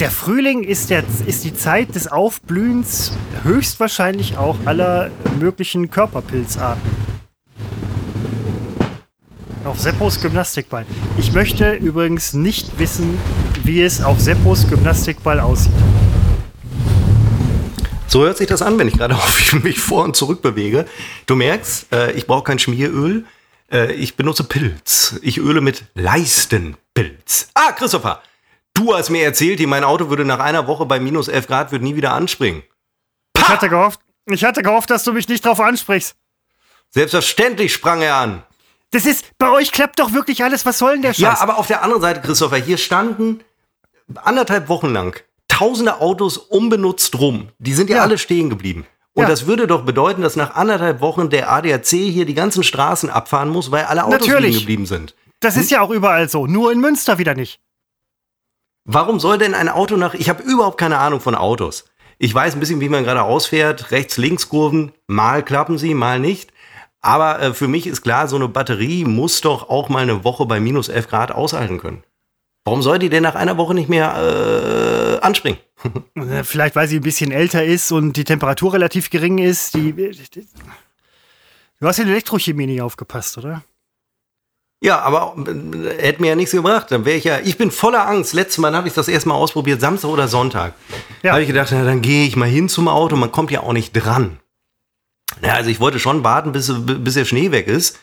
[0.00, 6.80] Der Frühling ist, der, ist die Zeit des Aufblühens höchstwahrscheinlich auch aller möglichen Körperpilzarten.
[9.66, 10.86] Auf Seppos Gymnastikball.
[11.18, 13.18] Ich möchte übrigens nicht wissen,
[13.62, 15.74] wie es auf Seppos Gymnastikball aussieht.
[18.06, 20.86] So hört sich das an, wenn ich gerade auf mich vor und zurück bewege.
[21.26, 23.26] Du merkst, äh, ich brauche kein Schmieröl.
[23.70, 25.20] Äh, ich benutze Pilz.
[25.20, 27.50] Ich öle mit Leistenpilz.
[27.52, 28.22] Ah, Christopher,
[28.74, 31.82] du hast mir erzählt, mein Auto würde nach einer Woche bei minus 11 Grad wird
[31.82, 32.62] nie wieder anspringen.
[33.36, 36.14] Ich hatte gehofft, ich hatte gehofft, dass du mich nicht drauf ansprichst.
[36.90, 38.42] Selbstverständlich sprang er an.
[38.90, 40.66] Das ist, bei euch klappt doch wirklich alles.
[40.66, 41.20] Was soll denn der Scheiß?
[41.20, 43.40] Ja, aber auf der anderen Seite, Christopher, hier standen
[44.16, 45.16] anderthalb Wochen lang
[45.46, 47.50] tausende Autos unbenutzt rum.
[47.58, 48.02] Die sind ja, Ja.
[48.02, 48.86] alle stehen geblieben.
[49.12, 49.28] Und Ja.
[49.28, 53.48] das würde doch bedeuten, dass nach anderthalb Wochen der ADAC hier die ganzen Straßen abfahren
[53.50, 54.50] muss, weil alle Autos Natürlich.
[54.54, 55.14] liegen geblieben sind.
[55.40, 56.46] das ist ja auch überall so.
[56.46, 57.60] Nur in Münster wieder nicht.
[58.84, 60.14] Warum soll denn ein Auto nach.
[60.14, 61.84] Ich habe überhaupt keine Ahnung von Autos.
[62.18, 63.90] Ich weiß ein bisschen, wie man gerade ausfährt.
[63.92, 66.52] Rechts-Links-Kurven, mal klappen sie, mal nicht.
[67.00, 70.44] Aber äh, für mich ist klar, so eine Batterie muss doch auch mal eine Woche
[70.44, 72.04] bei minus 11 Grad aushalten können.
[72.64, 75.58] Warum soll die denn nach einer Woche nicht mehr äh, anspringen?
[76.14, 79.72] Äh, Vielleicht, weil sie ein bisschen älter ist und die Temperatur relativ gering ist.
[79.72, 83.62] Die, du hast in Elektrochemie nicht aufgepasst, oder?
[84.82, 86.90] Ja, aber äh, hätte mir ja nichts gebracht.
[86.90, 87.38] Dann wäre ich ja.
[87.40, 88.32] Ich bin voller Angst.
[88.32, 90.74] Letztes Mal habe ich das erste Mal ausprobiert, Samstag oder Sonntag.
[91.22, 91.32] Ja.
[91.32, 93.16] habe ich gedacht, na, dann gehe ich mal hin zum Auto.
[93.16, 94.38] Man kommt ja auch nicht dran.
[95.42, 97.98] Ja, also ich wollte schon warten, bis, bis der Schnee weg ist.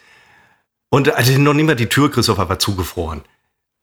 [0.89, 3.21] Und also noch nicht mal die Tür, Christopher, war zugefroren.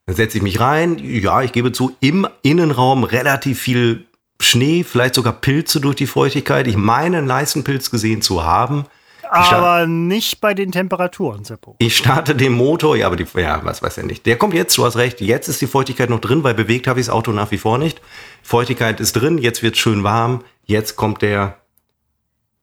[0.06, 0.98] Dann setze ich mich rein.
[0.98, 4.06] Ja, ich gebe zu, im Innenraum relativ viel
[4.40, 6.66] Schnee, vielleicht sogar Pilze durch die Feuchtigkeit.
[6.66, 8.86] Ich meine, einen Leistenpilz gesehen zu haben.
[9.34, 11.76] Aber nicht bei den Temperaturen, Seppo.
[11.78, 14.26] Ich starte den Motor, ja, aber die, ja, was weiß er nicht.
[14.26, 17.00] Der kommt jetzt, du hast recht, jetzt ist die Feuchtigkeit noch drin, weil bewegt habe
[17.00, 18.00] ich das Auto nach wie vor nicht.
[18.42, 21.58] Feuchtigkeit ist drin, jetzt wird schön warm, jetzt kommt der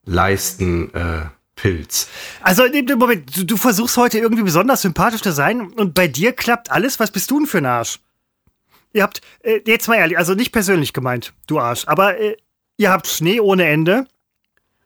[0.05, 0.93] Leistenpilz.
[1.63, 2.63] Äh, also,
[2.97, 6.99] Moment, du, du versuchst heute irgendwie besonders sympathisch zu sein und bei dir klappt alles.
[6.99, 7.99] Was bist du denn für ein Arsch?
[8.93, 12.38] Ihr habt, äh, jetzt mal ehrlich, also nicht persönlich gemeint, du Arsch, aber äh,
[12.78, 14.05] ihr habt Schnee ohne Ende.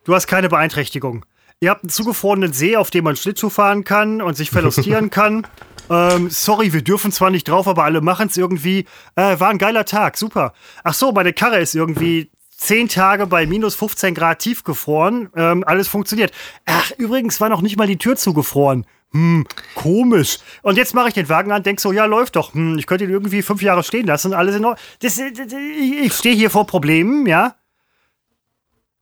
[0.03, 1.25] Du hast keine Beeinträchtigung.
[1.61, 5.47] Ihr habt einen zugefrorenen See, auf dem man Schlittschuh fahren kann und sich verlustieren kann.
[5.89, 8.85] Ähm, sorry, wir dürfen zwar nicht drauf, aber alle machen es irgendwie.
[9.15, 10.53] Äh, war ein geiler Tag, super.
[10.83, 15.29] Ach so, meine Karre ist irgendwie zehn Tage bei minus 15 Grad tiefgefroren.
[15.35, 16.31] Ähm, alles funktioniert.
[16.65, 18.85] Ach, übrigens war noch nicht mal die Tür zugefroren.
[19.11, 19.45] Hm,
[19.75, 20.39] komisch.
[20.61, 22.53] Und jetzt mache ich den Wagen an, denk so, ja, läuft doch.
[22.53, 24.83] Hm, ich könnte ihn irgendwie fünf Jahre stehen lassen, alles in Ordnung.
[24.99, 27.55] Das, das, ich stehe hier vor Problemen, ja.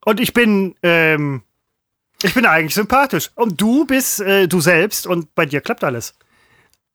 [0.05, 1.41] Und ich bin, ähm,
[2.23, 3.31] ich bin eigentlich sympathisch.
[3.35, 6.13] Und du bist äh, du selbst und bei dir klappt alles.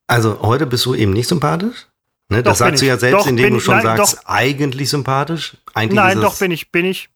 [0.06, 1.86] Also heute bist du eben nicht sympathisch?
[2.30, 4.26] Ne, das sagst du ja selbst, doch, indem du schon nein, sagst, doch.
[4.26, 5.56] eigentlich sympathisch.
[5.72, 7.08] Eigentlich nein, doch bin ich, bin ich.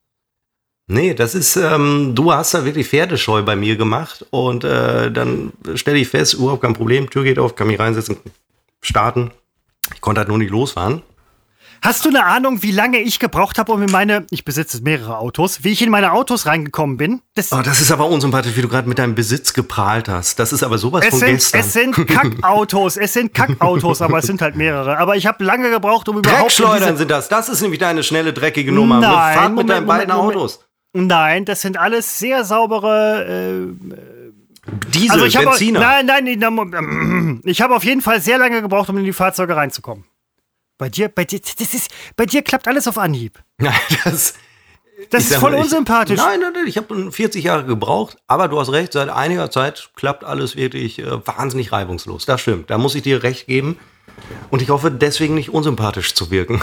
[0.86, 5.52] Nee, das ist, ähm, du hast da wirklich Pferdescheu bei mir gemacht und äh, dann
[5.74, 8.16] stelle ich fest, überhaupt kein Problem, Tür geht auf, kann mich reinsetzen,
[8.80, 9.30] starten.
[9.94, 11.02] Ich konnte halt nur nicht losfahren.
[11.80, 15.18] Hast du eine Ahnung, wie lange ich gebraucht habe, um in meine, ich besitze mehrere
[15.18, 17.22] Autos, wie ich in meine Autos reingekommen bin?
[17.34, 20.38] Das, oh, das ist aber unsympathisch, wie du gerade mit deinem Besitz geprahlt hast.
[20.38, 21.60] Das ist aber sowas es von sind, gestern.
[21.60, 24.98] Es sind Kackautos, es sind Kackautos, aber es sind halt mehrere.
[24.98, 26.42] Aber ich habe lange gebraucht, um überhaupt...
[26.42, 27.28] Dreckschleudern sind das.
[27.28, 29.00] Das ist nämlich deine schnelle, dreckige Nummer.
[29.00, 30.64] Nein, Fahrt mit Moment, deinen beiden Moment, Autos.
[30.92, 33.24] Nein, das sind alles sehr saubere...
[33.26, 34.12] Äh,
[34.94, 35.80] Diesel, also ich hab, Benziner.
[35.80, 39.56] Nein, nein, nein, ich habe auf jeden Fall sehr lange gebraucht, um in die Fahrzeuge
[39.56, 40.04] reinzukommen.
[40.82, 43.38] Bei dir, bei dir, das ist, bei dir klappt alles auf Anhieb.
[43.58, 43.72] Nein,
[44.02, 44.34] das,
[45.10, 46.18] das ist voll mal, unsympathisch.
[46.18, 49.48] Ich, nein, nein, nein, ich habe 40 Jahre gebraucht, aber du hast recht, seit einiger
[49.52, 52.26] Zeit klappt alles wirklich äh, wahnsinnig reibungslos.
[52.26, 53.78] Das stimmt, da muss ich dir recht geben.
[54.50, 56.60] Und ich hoffe, deswegen nicht unsympathisch zu wirken.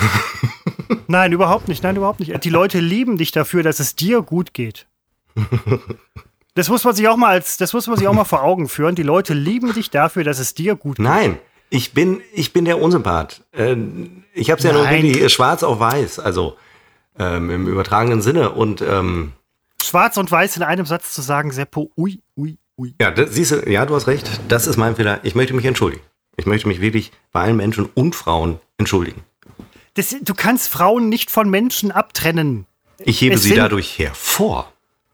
[1.07, 2.43] Nein, überhaupt nicht, nein, überhaupt nicht.
[2.43, 4.85] Die Leute lieben dich dafür, dass es dir gut geht.
[6.55, 8.67] Das muss man sich auch mal als, das muss man sich auch mal vor Augen
[8.67, 8.93] führen.
[8.93, 11.05] Die Leute lieben dich dafür, dass es dir gut geht.
[11.05, 11.37] Nein,
[11.69, 13.43] ich bin, ich bin der Unsympath.
[13.51, 13.75] Äh,
[14.33, 16.57] ich habe es ja nur wirklich schwarz auf weiß, also
[17.17, 18.51] ähm, im übertragenen Sinne.
[18.51, 19.33] Und ähm,
[19.81, 22.95] schwarz und weiß in einem Satz zu sagen, Seppo, ui, ui, ui.
[22.99, 24.29] Ja, das, siehst du, ja, du hast recht.
[24.47, 25.19] Das ist mein Fehler.
[25.23, 26.03] Ich möchte mich entschuldigen.
[26.37, 29.21] Ich möchte mich wirklich bei allen Menschen und Frauen entschuldigen.
[29.95, 32.65] Das, du kannst Frauen nicht von Menschen abtrennen.
[32.99, 34.71] Ich hebe es sie dadurch hervor.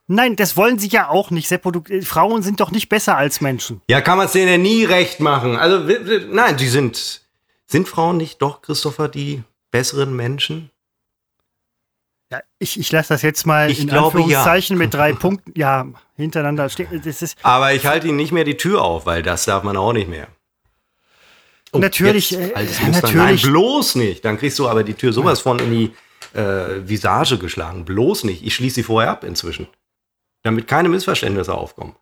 [0.07, 1.47] Nein, das wollen sie ja auch nicht.
[1.47, 3.81] Seppo, du, äh, Frauen sind doch nicht besser als Menschen.
[3.89, 5.55] Ja, kann man es denen ja nie recht machen.
[5.57, 5.79] Also,
[6.29, 7.21] nein, die sind.
[7.65, 10.69] Sind Frauen nicht doch, Christopher, die besseren Menschen?
[12.31, 14.83] Ja, ich, ich lasse das jetzt mal ich in glaube, Anführungszeichen ja.
[14.83, 17.01] mit drei Punkten ja, hintereinander stehen.
[17.03, 19.77] Das ist Aber ich halte ihnen nicht mehr die Tür auf, weil das darf man
[19.77, 20.27] auch nicht mehr.
[21.71, 23.13] Oh, natürlich, jetzt, äh, natürlich.
[23.15, 24.23] Nein, bloß nicht.
[24.23, 27.85] Dann kriegst du aber die Tür sowas von in die äh, Visage geschlagen.
[27.85, 28.45] Bloß nicht.
[28.45, 29.67] Ich schließe sie vorher ab inzwischen.
[30.45, 31.95] Damit keine Missverständnisse aufkommen.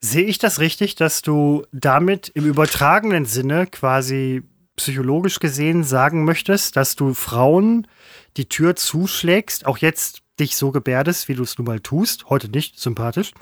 [0.00, 4.42] Sehe ich das richtig, dass du damit im übertragenen Sinne quasi
[4.76, 7.86] psychologisch gesehen sagen möchtest, dass du Frauen
[8.38, 12.48] die Tür zuschlägst, auch jetzt dich so gebärdest, wie du es nun mal tust, heute
[12.48, 13.32] nicht sympathisch,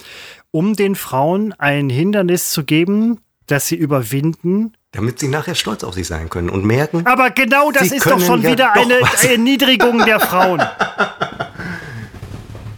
[0.50, 4.72] um den Frauen ein Hindernis zu geben, das sie überwinden.
[4.90, 7.06] Damit sie nachher stolz auf sich sein können und merken.
[7.06, 9.22] Aber genau das ist doch schon ja wieder doch eine was.
[9.22, 10.60] Erniedrigung der Frauen.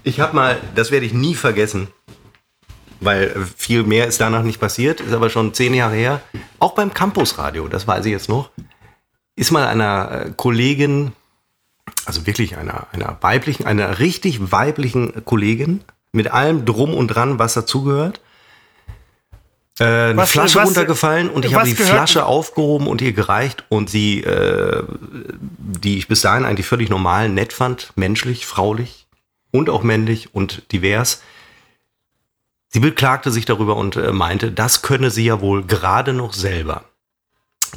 [0.05, 1.89] Ich habe mal, das werde ich nie vergessen,
[3.01, 6.21] weil viel mehr ist danach nicht passiert, ist aber schon zehn Jahre her.
[6.59, 8.51] Auch beim Campusradio, das weiß ich jetzt noch,
[9.37, 11.13] ist mal einer äh, Kollegin,
[12.05, 15.83] also wirklich einer, einer weiblichen, einer richtig weiblichen Kollegin,
[16.13, 18.21] mit allem drum und dran, was dazugehört,
[19.81, 23.65] äh, eine Was- Flasche was- runtergefallen und ich habe die Flasche aufgehoben und ihr gereicht
[23.69, 24.83] und sie, äh,
[25.59, 29.02] die ich bis dahin eigentlich völlig normal, nett fand, menschlich, fraulich
[29.53, 31.23] und auch männlich und divers.
[32.69, 36.85] Sie beklagte sich darüber und äh, meinte, das könne sie ja wohl gerade noch selber.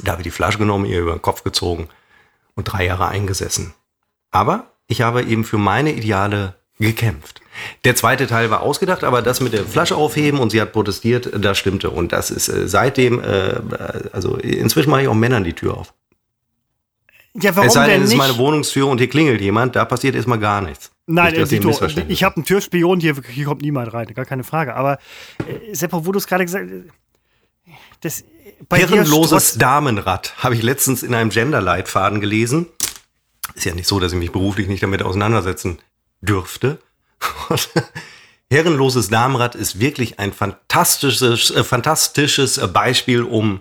[0.02, 1.88] Da habe ich die Flasche genommen, ihr über den Kopf gezogen
[2.54, 3.74] und drei Jahre eingesessen.
[4.30, 7.40] Aber ich habe eben für meine Ideale gekämpft.
[7.84, 11.30] Der zweite Teil war ausgedacht, aber das mit der Flasche aufheben und sie hat protestiert,
[11.32, 11.90] das stimmte.
[11.90, 13.60] Und das ist äh, seitdem, äh,
[14.12, 15.94] also inzwischen mache ich auch Männern die Tür auf.
[17.40, 19.84] Ja, warum es sei denn, denn es ist meine Wohnungstür und hier klingelt jemand, da
[19.84, 20.90] passiert erstmal gar nichts.
[21.06, 21.70] Nein, Nicht, äh, Dito,
[22.08, 24.74] ich habe einen Türspion, hier, hier kommt niemand rein, gar keine Frage.
[24.74, 24.98] Aber
[25.46, 26.68] äh, Seppo, wo du es gerade gesagt
[28.04, 28.24] hast,
[29.52, 32.66] strotzt- Damenrad habe ich letztens in einem Gender-Leitfaden gelesen.
[33.54, 35.78] Ist ja nicht so, dass ich mich beruflich nicht damit auseinandersetzen
[36.20, 36.78] dürfte.
[38.50, 43.60] Herrenloses Damenrad ist wirklich ein fantastisches, äh, fantastisches Beispiel, um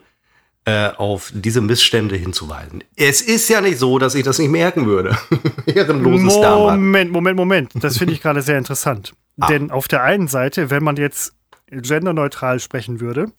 [0.66, 2.84] äh, auf diese Missstände hinzuweisen.
[2.96, 5.16] Es ist ja nicht so, dass ich das nicht merken würde.
[5.72, 6.80] Herrenloses Damenrad.
[6.80, 7.72] Moment, Moment, Moment.
[7.76, 9.14] Das finde ich gerade sehr interessant.
[9.38, 9.48] Ah.
[9.48, 11.34] Denn auf der einen Seite, wenn man jetzt
[11.70, 13.34] genderneutral sprechen würde,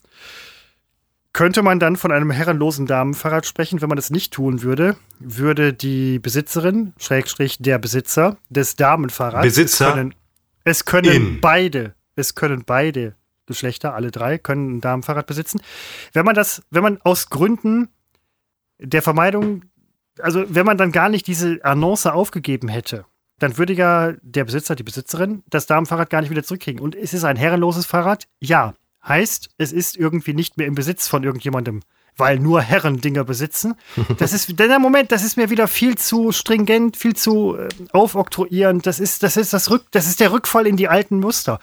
[1.33, 3.81] könnte man dann von einem herrenlosen Damenfahrrad sprechen.
[3.81, 9.89] Wenn man das nicht tun würde, würde die Besitzerin, Schrägstrich der Besitzer des Damenfahrrads, Besitzer
[9.89, 10.14] es können,
[10.64, 13.14] es können beide, es können beide
[13.47, 15.61] Geschlechter, alle drei, können ein Damenfahrrad besitzen.
[16.12, 17.88] Wenn man das, wenn man aus Gründen
[18.78, 19.64] der Vermeidung,
[20.20, 23.07] also wenn man dann gar nicht diese Annonce aufgegeben hätte,
[23.38, 26.80] dann würde ja der Besitzer, die Besitzerin, das Damenfahrrad gar nicht wieder zurückkriegen.
[26.80, 28.26] Und ist es ein herrenloses Fahrrad?
[28.40, 28.74] Ja.
[29.07, 31.82] Heißt, es ist irgendwie nicht mehr im Besitz von irgendjemandem,
[32.16, 33.74] weil nur Herren Dinger besitzen.
[34.18, 37.68] Das ist, denn der Moment, das ist mir wieder viel zu stringent, viel zu äh,
[37.92, 38.86] aufoktroyierend.
[38.86, 41.61] Das ist, das ist das Rück, das ist der Rückfall in die alten Muster.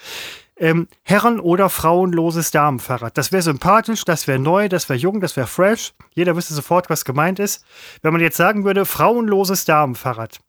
[0.55, 3.17] Ähm, Herren- oder frauenloses Damenfahrrad.
[3.17, 5.93] Das wäre sympathisch, das wäre neu, das wäre jung, das wäre fresh.
[6.13, 7.65] Jeder wüsste sofort, was gemeint ist.
[8.01, 10.39] Wenn man jetzt sagen würde, frauenloses Damenfahrrad,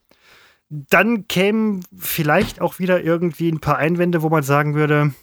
[0.68, 5.14] dann kämen vielleicht auch wieder irgendwie ein paar Einwände, wo man sagen würde,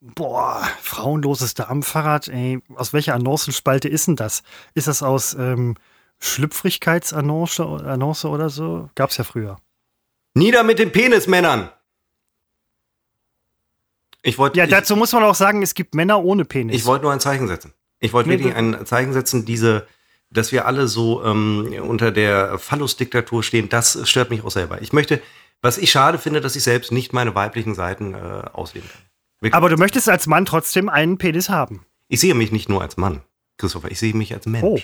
[0.00, 4.42] boah, frauenloses Damenfahrrad, ey, aus welcher Annoncenspalte ist denn das?
[4.74, 5.76] Ist das aus ähm,
[6.20, 8.90] Schlüpfrigkeitsannonce Annonce oder so?
[8.94, 9.56] Gab's ja früher.
[10.34, 11.70] Nieder mit den Penismännern!
[14.22, 16.74] Ich wollte Ja, ich, dazu muss man auch sagen, es gibt Männer ohne Penis.
[16.76, 17.72] ich wollte nur ein Zeichen setzen.
[18.00, 19.86] Ich wollte Nee, wirklich ein Zeichen setzen, diese,
[20.30, 24.80] dass wir alle so ähm, unter der Phallus-Diktatur stehen, das stört mich auch selber.
[24.82, 25.20] Ich möchte,
[25.62, 28.18] was ich schade finde, dass ich selbst nicht meine weiblichen Seiten äh,
[28.52, 29.02] ausleben kann.
[29.40, 29.54] Wirklich.
[29.54, 31.84] Aber du möchtest als Mann trotzdem einen Penis haben.
[32.08, 33.22] ich sehe mich nicht nur als Mann,
[33.56, 34.64] Christopher, ich sehe mich als Mensch.
[34.64, 34.78] Oh.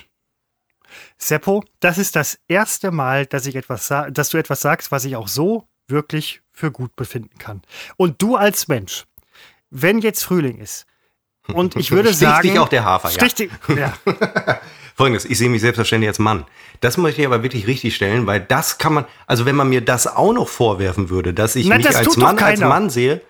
[1.19, 5.17] Seppo, das ist das erste Mal, dass ich etwas dass du etwas sagst, was ich
[5.17, 7.63] auch so wirklich für gut befinden kann.
[7.97, 9.05] Und du als Mensch,
[9.75, 10.87] wenn jetzt Frühling ist,
[11.53, 12.49] und ich würde Sticht sagen.
[12.49, 13.15] dich auch der Hafer, ja.
[13.15, 13.93] Sticht dich- ja.
[14.97, 16.47] Folgendes, ich sehe mich selbstverständlich als Mann.
[16.81, 19.81] Das möchte ich aber wirklich richtig stellen, weil das kann man, also wenn man mir
[19.81, 22.61] das auch noch vorwerfen würde, dass ich Na, mich das als Mann als.
[22.61, 23.21] Mann sehe,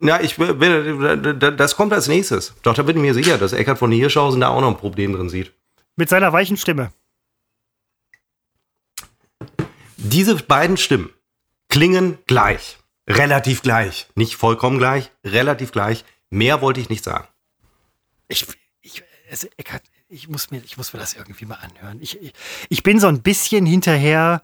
[0.00, 2.54] na, ich will- das kommt als nächstes.
[2.62, 5.12] Doch, da bin ich mir sicher, dass Eckhard von Hirschhausen da auch noch ein Problem
[5.12, 5.52] drin sieht.
[5.96, 6.90] Mit seiner weichen Stimme.
[9.96, 11.10] Diese beiden Stimmen
[11.68, 12.78] klingen gleich.
[13.08, 14.06] Relativ gleich.
[14.14, 16.04] Nicht vollkommen gleich, relativ gleich.
[16.30, 17.26] Mehr wollte ich nicht sagen.
[18.28, 18.46] Ich,
[18.82, 22.02] ich, also, Eckart, ich, muss mir, ich muss mir das irgendwie mal anhören.
[22.02, 22.34] Ich, ich,
[22.68, 24.42] ich bin so ein bisschen hinterher,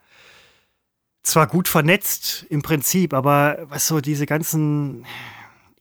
[1.22, 5.06] zwar gut vernetzt im Prinzip, aber was so diese ganzen.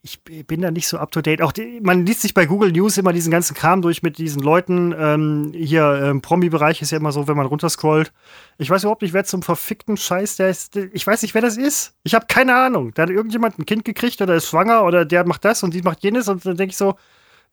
[0.06, 1.42] Ich bin da nicht so up to date.
[1.42, 4.42] Auch die, man liest sich bei Google News immer diesen ganzen Kram durch mit diesen
[4.42, 4.94] Leuten.
[4.98, 8.12] Ähm, hier, ähm, Promi-Bereich ist ja immer so, wenn man runterscrollt.
[8.58, 10.76] Ich weiß überhaupt nicht, wer zum verfickten Scheiß der ist.
[10.76, 11.94] Ich weiß nicht, wer das ist.
[12.04, 12.92] Ich habe keine Ahnung.
[12.94, 15.82] Da hat irgendjemand ein Kind gekriegt oder ist schwanger oder der macht das und die
[15.82, 16.96] macht jenes und dann denke ich so,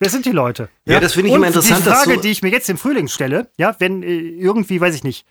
[0.01, 0.71] wer sind die Leute?
[0.87, 3.07] Ja, das finde ich und immer interessant, Die Frage, die ich mir jetzt im Frühling
[3.07, 5.25] stelle, ja, wenn äh, irgendwie, weiß ich nicht,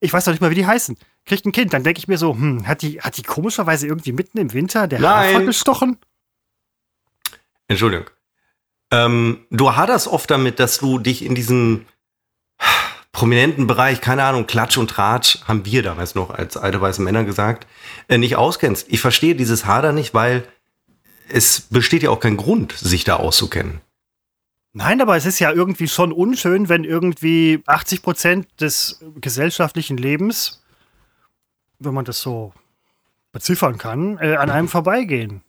[0.00, 2.18] ich weiß noch nicht mal, wie die heißen, kriegt ein Kind, dann denke ich mir
[2.18, 5.00] so, hm, hat die, hat die komischerweise irgendwie mitten im Winter der.
[5.32, 5.96] Hafer gestochen?
[7.68, 8.06] Entschuldigung.
[8.90, 11.86] Ähm, du haderst oft damit, dass du dich in diesem
[13.12, 17.24] prominenten Bereich, keine Ahnung, Klatsch und Tratsch, haben wir damals noch als alte weiße Männer
[17.24, 17.66] gesagt,
[18.08, 18.86] äh, nicht auskennst.
[18.90, 20.46] Ich verstehe dieses Hader nicht, weil
[21.28, 23.80] es besteht ja auch kein Grund, sich da auszukennen.
[24.74, 30.62] Nein, aber es ist ja irgendwie schon unschön, wenn irgendwie 80 Prozent des gesellschaftlichen Lebens,
[31.78, 32.52] wenn man das so
[33.32, 35.40] beziffern kann, äh, an einem vorbeigehen.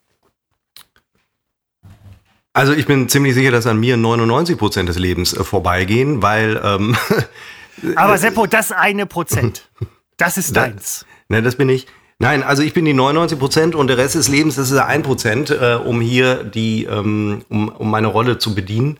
[2.58, 6.60] Also ich bin ziemlich sicher, dass an mir 99 Prozent des Lebens äh, vorbeigehen, weil
[6.64, 6.98] ähm,
[7.96, 9.70] Aber Seppo, das eine Prozent,
[10.18, 11.06] das ist deins.
[11.30, 11.86] Ne, das bin ich.
[12.18, 15.04] Nein, also ich bin die 99 Prozent und der Rest des Lebens, das ist ein
[15.04, 19.00] Prozent, äh, um hier die, ähm, um, um meine Rolle zu bedienen.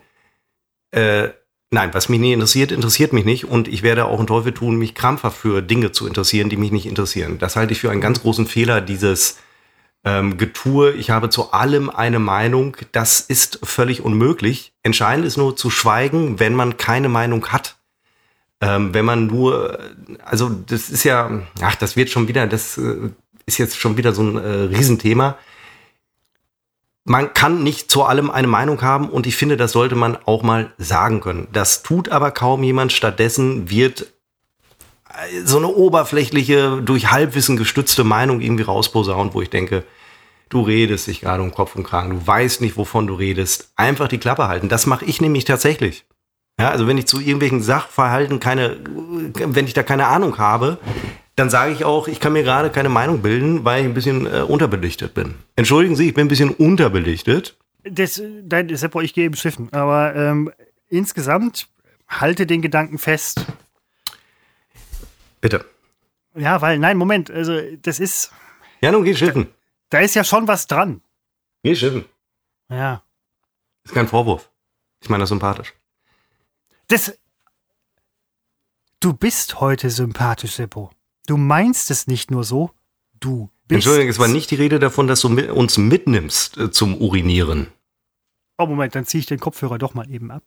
[0.92, 1.30] Äh,
[1.72, 4.76] nein, was mich nicht interessiert, interessiert mich nicht und ich werde auch einen Teufel tun,
[4.76, 7.38] mich krampfhaft für Dinge zu interessieren, die mich nicht interessieren.
[7.40, 9.38] Das halte ich für einen ganz großen Fehler, dieses
[10.04, 10.92] ähm, Getue.
[10.92, 12.76] Ich habe zu allem eine Meinung.
[12.92, 14.72] Das ist völlig unmöglich.
[14.82, 17.78] Entscheidend ist nur zu schweigen, wenn man keine Meinung hat.
[18.60, 19.78] Ähm, wenn man nur,
[20.24, 23.10] also das ist ja, ach, das wird schon wieder, das äh,
[23.46, 25.38] ist jetzt schon wieder so ein äh, Riesenthema.
[27.04, 30.42] Man kann nicht zu allem eine Meinung haben und ich finde, das sollte man auch
[30.42, 31.48] mal sagen können.
[31.52, 32.92] Das tut aber kaum jemand.
[32.92, 34.12] Stattdessen wird
[35.44, 39.84] so eine oberflächliche, durch Halbwissen gestützte Meinung irgendwie rausposaunt, wo ich denke,
[40.48, 43.72] du redest dich gerade um Kopf und Kragen, du weißt nicht, wovon du redest.
[43.76, 44.68] Einfach die Klappe halten.
[44.68, 46.04] Das mache ich nämlich tatsächlich.
[46.60, 50.78] Ja, also wenn ich zu irgendwelchen Sachverhalten keine, wenn ich da keine Ahnung habe,
[51.36, 54.26] dann sage ich auch, ich kann mir gerade keine Meinung bilden, weil ich ein bisschen
[54.26, 55.36] äh, unterbelichtet bin.
[55.54, 57.56] Entschuldigen Sie, ich bin ein bisschen unterbelichtet.
[57.84, 59.68] Das, nein, Seppo, ich gehe eben schiffen.
[59.72, 60.50] Aber ähm,
[60.88, 61.68] insgesamt
[62.08, 63.46] halte den Gedanken fest.
[65.40, 65.64] Bitte.
[66.34, 68.32] Ja, weil, nein, Moment, also das ist.
[68.80, 69.48] Ja, nun geh schiffen.
[69.90, 71.02] Da, da ist ja schon was dran.
[71.62, 72.04] Geh schiffen.
[72.70, 73.02] Ja.
[73.84, 74.50] Ist kein Vorwurf.
[75.00, 75.74] Ich meine das sympathisch.
[76.88, 77.18] Das.
[79.00, 80.90] Du bist heute sympathisch, Seppo.
[81.26, 82.70] Du meinst es nicht nur so,
[83.20, 83.76] du bist.
[83.76, 87.68] Entschuldigung, es war nicht die Rede davon, dass du uns mitnimmst äh, zum Urinieren.
[88.56, 90.42] Oh, Moment, dann ziehe ich den Kopfhörer doch mal eben ab.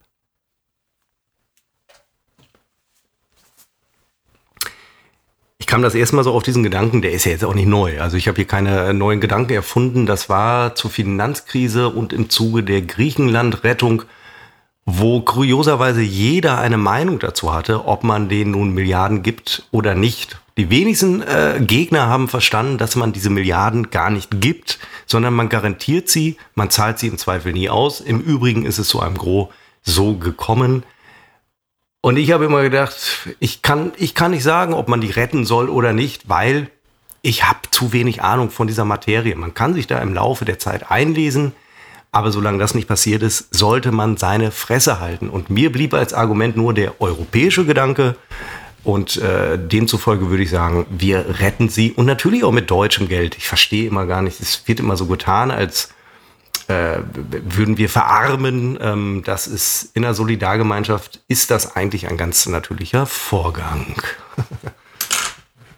[5.71, 8.01] Kam das erste Mal so auf diesen Gedanken, der ist ja jetzt auch nicht neu.
[8.01, 10.05] Also ich habe hier keine neuen Gedanken erfunden.
[10.05, 14.03] Das war zur Finanzkrise und im Zuge der Griechenland-Rettung,
[14.85, 20.41] wo kurioserweise jeder eine Meinung dazu hatte, ob man denen nun Milliarden gibt oder nicht.
[20.57, 25.47] Die wenigsten äh, Gegner haben verstanden, dass man diese Milliarden gar nicht gibt, sondern man
[25.47, 28.01] garantiert sie, man zahlt sie im Zweifel nie aus.
[28.01, 29.47] Im Übrigen ist es zu einem Gros
[29.83, 30.83] so gekommen.
[32.01, 35.45] Und ich habe immer gedacht, ich kann, ich kann nicht sagen, ob man die retten
[35.45, 36.69] soll oder nicht, weil
[37.21, 39.35] ich habe zu wenig Ahnung von dieser Materie.
[39.35, 41.51] Man kann sich da im Laufe der Zeit einlesen,
[42.11, 45.29] aber solange das nicht passiert ist, sollte man seine Fresse halten.
[45.29, 48.15] Und mir blieb als Argument nur der europäische Gedanke.
[48.83, 53.37] Und äh, demzufolge würde ich sagen, wir retten sie und natürlich auch mit deutschem Geld.
[53.37, 55.93] Ich verstehe immer gar nicht, es wird immer so getan, als
[56.71, 57.03] äh,
[57.55, 58.77] würden wir verarmen.
[58.81, 64.01] Ähm, das ist in der Solidargemeinschaft ist das eigentlich ein ganz natürlicher Vorgang.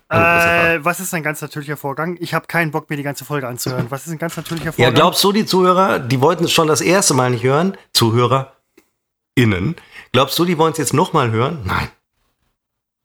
[0.10, 2.18] Äh, was ist ein ganz natürlicher Vorgang?
[2.20, 3.88] Ich habe keinen Bock, mir die ganze Folge anzuhören.
[3.90, 4.94] Was ist ein ganz natürlicher Vorgang?
[4.94, 7.76] Ja, glaubst du, die Zuhörer, die wollten es schon das erste Mal nicht hören?
[7.94, 9.76] ZuhörerInnen.
[10.12, 11.62] Glaubst du, die wollen es jetzt nochmal hören?
[11.64, 11.88] Nein.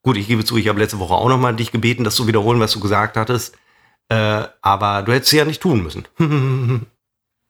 [0.03, 2.61] Gut, ich gebe zu, ich habe letzte Woche auch nochmal dich gebeten, das zu wiederholen,
[2.61, 3.57] was du gesagt hattest.
[4.11, 6.07] Äh, aber du hättest es ja nicht tun müssen.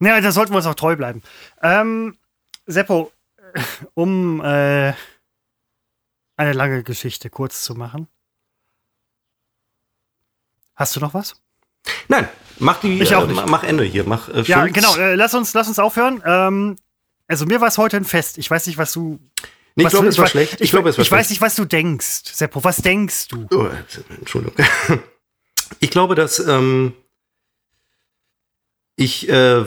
[0.01, 1.23] Ja, da sollten wir uns auch treu bleiben.
[1.63, 2.17] Ähm,
[2.67, 3.13] Seppo,
[3.95, 4.93] um äh,
[6.37, 8.07] eine lange Geschichte kurz zu machen.
[10.77, 11.35] Hast du noch was?
[12.09, 12.29] Nein,
[12.59, 13.47] mach die, Ich auch äh, nicht.
[13.49, 14.95] mach Ende hier, mach äh, Ja, genau.
[14.97, 16.23] Äh, lass, uns, lass uns aufhören.
[16.25, 16.77] Ähm,
[17.27, 18.39] also mir war es heute ein Fest.
[18.39, 19.19] Ich weiß nicht, was du.
[19.75, 20.61] Nee, ich glaube, es war weiß- schlecht.
[20.61, 21.31] Ich, glaube, es war ich weiß schlecht.
[21.31, 22.63] nicht, was du denkst, Seppo.
[22.65, 23.47] Was denkst du?
[23.53, 23.69] Oh,
[24.11, 24.55] Entschuldigung.
[25.81, 26.95] Ich glaube, dass ähm,
[28.97, 29.67] ich äh,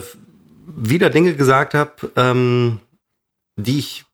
[0.76, 2.80] wieder Dinge gesagt habe, ähm,
[3.56, 4.04] die ich.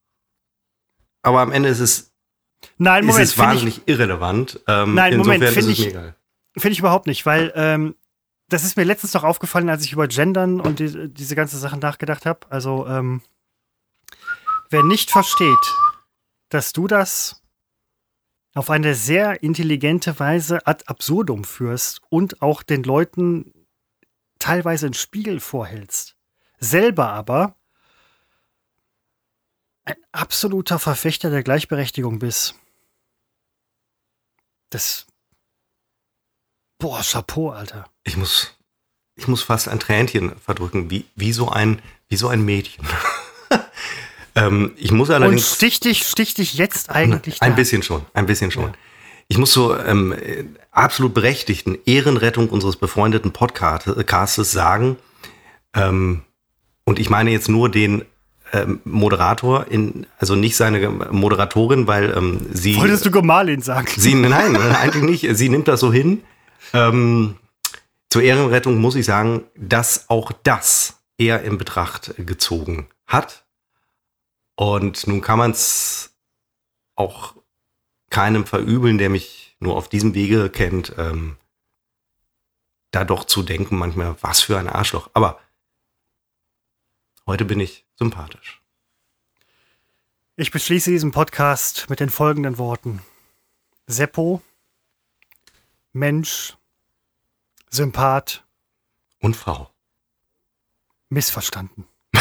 [1.22, 2.12] Aber am Ende ist es,
[2.76, 4.60] Nein, ist Moment, es finde ich, wahnsinnig irrelevant.
[4.66, 5.92] Ähm, Nein, Moment, finde ist ich-
[6.60, 7.94] find ich überhaupt nicht, weil ähm,
[8.48, 11.80] das ist mir letztens doch aufgefallen, als ich über Gendern und die, diese ganze Sachen
[11.80, 12.40] nachgedacht habe.
[12.50, 13.20] Also, ähm,
[14.70, 15.74] wer nicht versteht,
[16.48, 17.42] dass du das
[18.54, 23.52] auf eine sehr intelligente Weise ad absurdum führst und auch den Leuten
[24.38, 26.16] teilweise einen Spiegel vorhältst,
[26.58, 27.54] selber aber
[29.84, 32.54] ein absoluter Verfechter der Gleichberechtigung bist.
[34.70, 35.06] Das.
[36.78, 37.86] Boah, Chapeau, Alter.
[38.04, 38.54] Ich muss,
[39.16, 42.86] ich muss fast ein Tränchen verdrücken, wie, wie, so, ein, wie so ein Mädchen.
[44.34, 45.54] ähm, ich muss Und allerdings.
[45.56, 47.56] stich dich, stich dich jetzt eigentlich Ein da.
[47.56, 48.74] bisschen schon, ein bisschen schon.
[49.26, 54.96] Ich muss so ähm, äh, absolut berechtigten Ehrenrettung unseres befreundeten Podcastes sagen,
[55.74, 56.24] ähm,
[56.88, 58.02] und ich meine jetzt nur den
[58.54, 62.76] ähm, Moderator, in, also nicht seine Moderatorin, weil ähm, sie.
[62.78, 63.88] Wolltest du Gemahlin sagen?
[63.94, 65.36] Sie, nein, eigentlich nicht.
[65.36, 66.22] Sie nimmt das so hin.
[66.72, 67.36] Ähm,
[68.08, 73.44] zur Ehrenrettung muss ich sagen, dass auch das er in Betracht gezogen hat.
[74.56, 76.14] Und nun kann man es
[76.96, 77.34] auch
[78.08, 81.36] keinem verübeln, der mich nur auf diesem Wege kennt, ähm,
[82.92, 85.10] da doch zu denken manchmal, was für ein Arschloch.
[85.12, 85.38] Aber
[87.28, 88.60] heute bin ich sympathisch.
[90.34, 93.02] Ich beschließe diesen Podcast mit den folgenden Worten.
[93.86, 94.42] Seppo,
[95.92, 96.56] Mensch,
[97.70, 98.44] Sympath,
[99.20, 99.70] Und Frau.
[101.08, 101.86] missverstanden.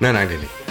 [0.00, 0.61] Nein, nein, nicht.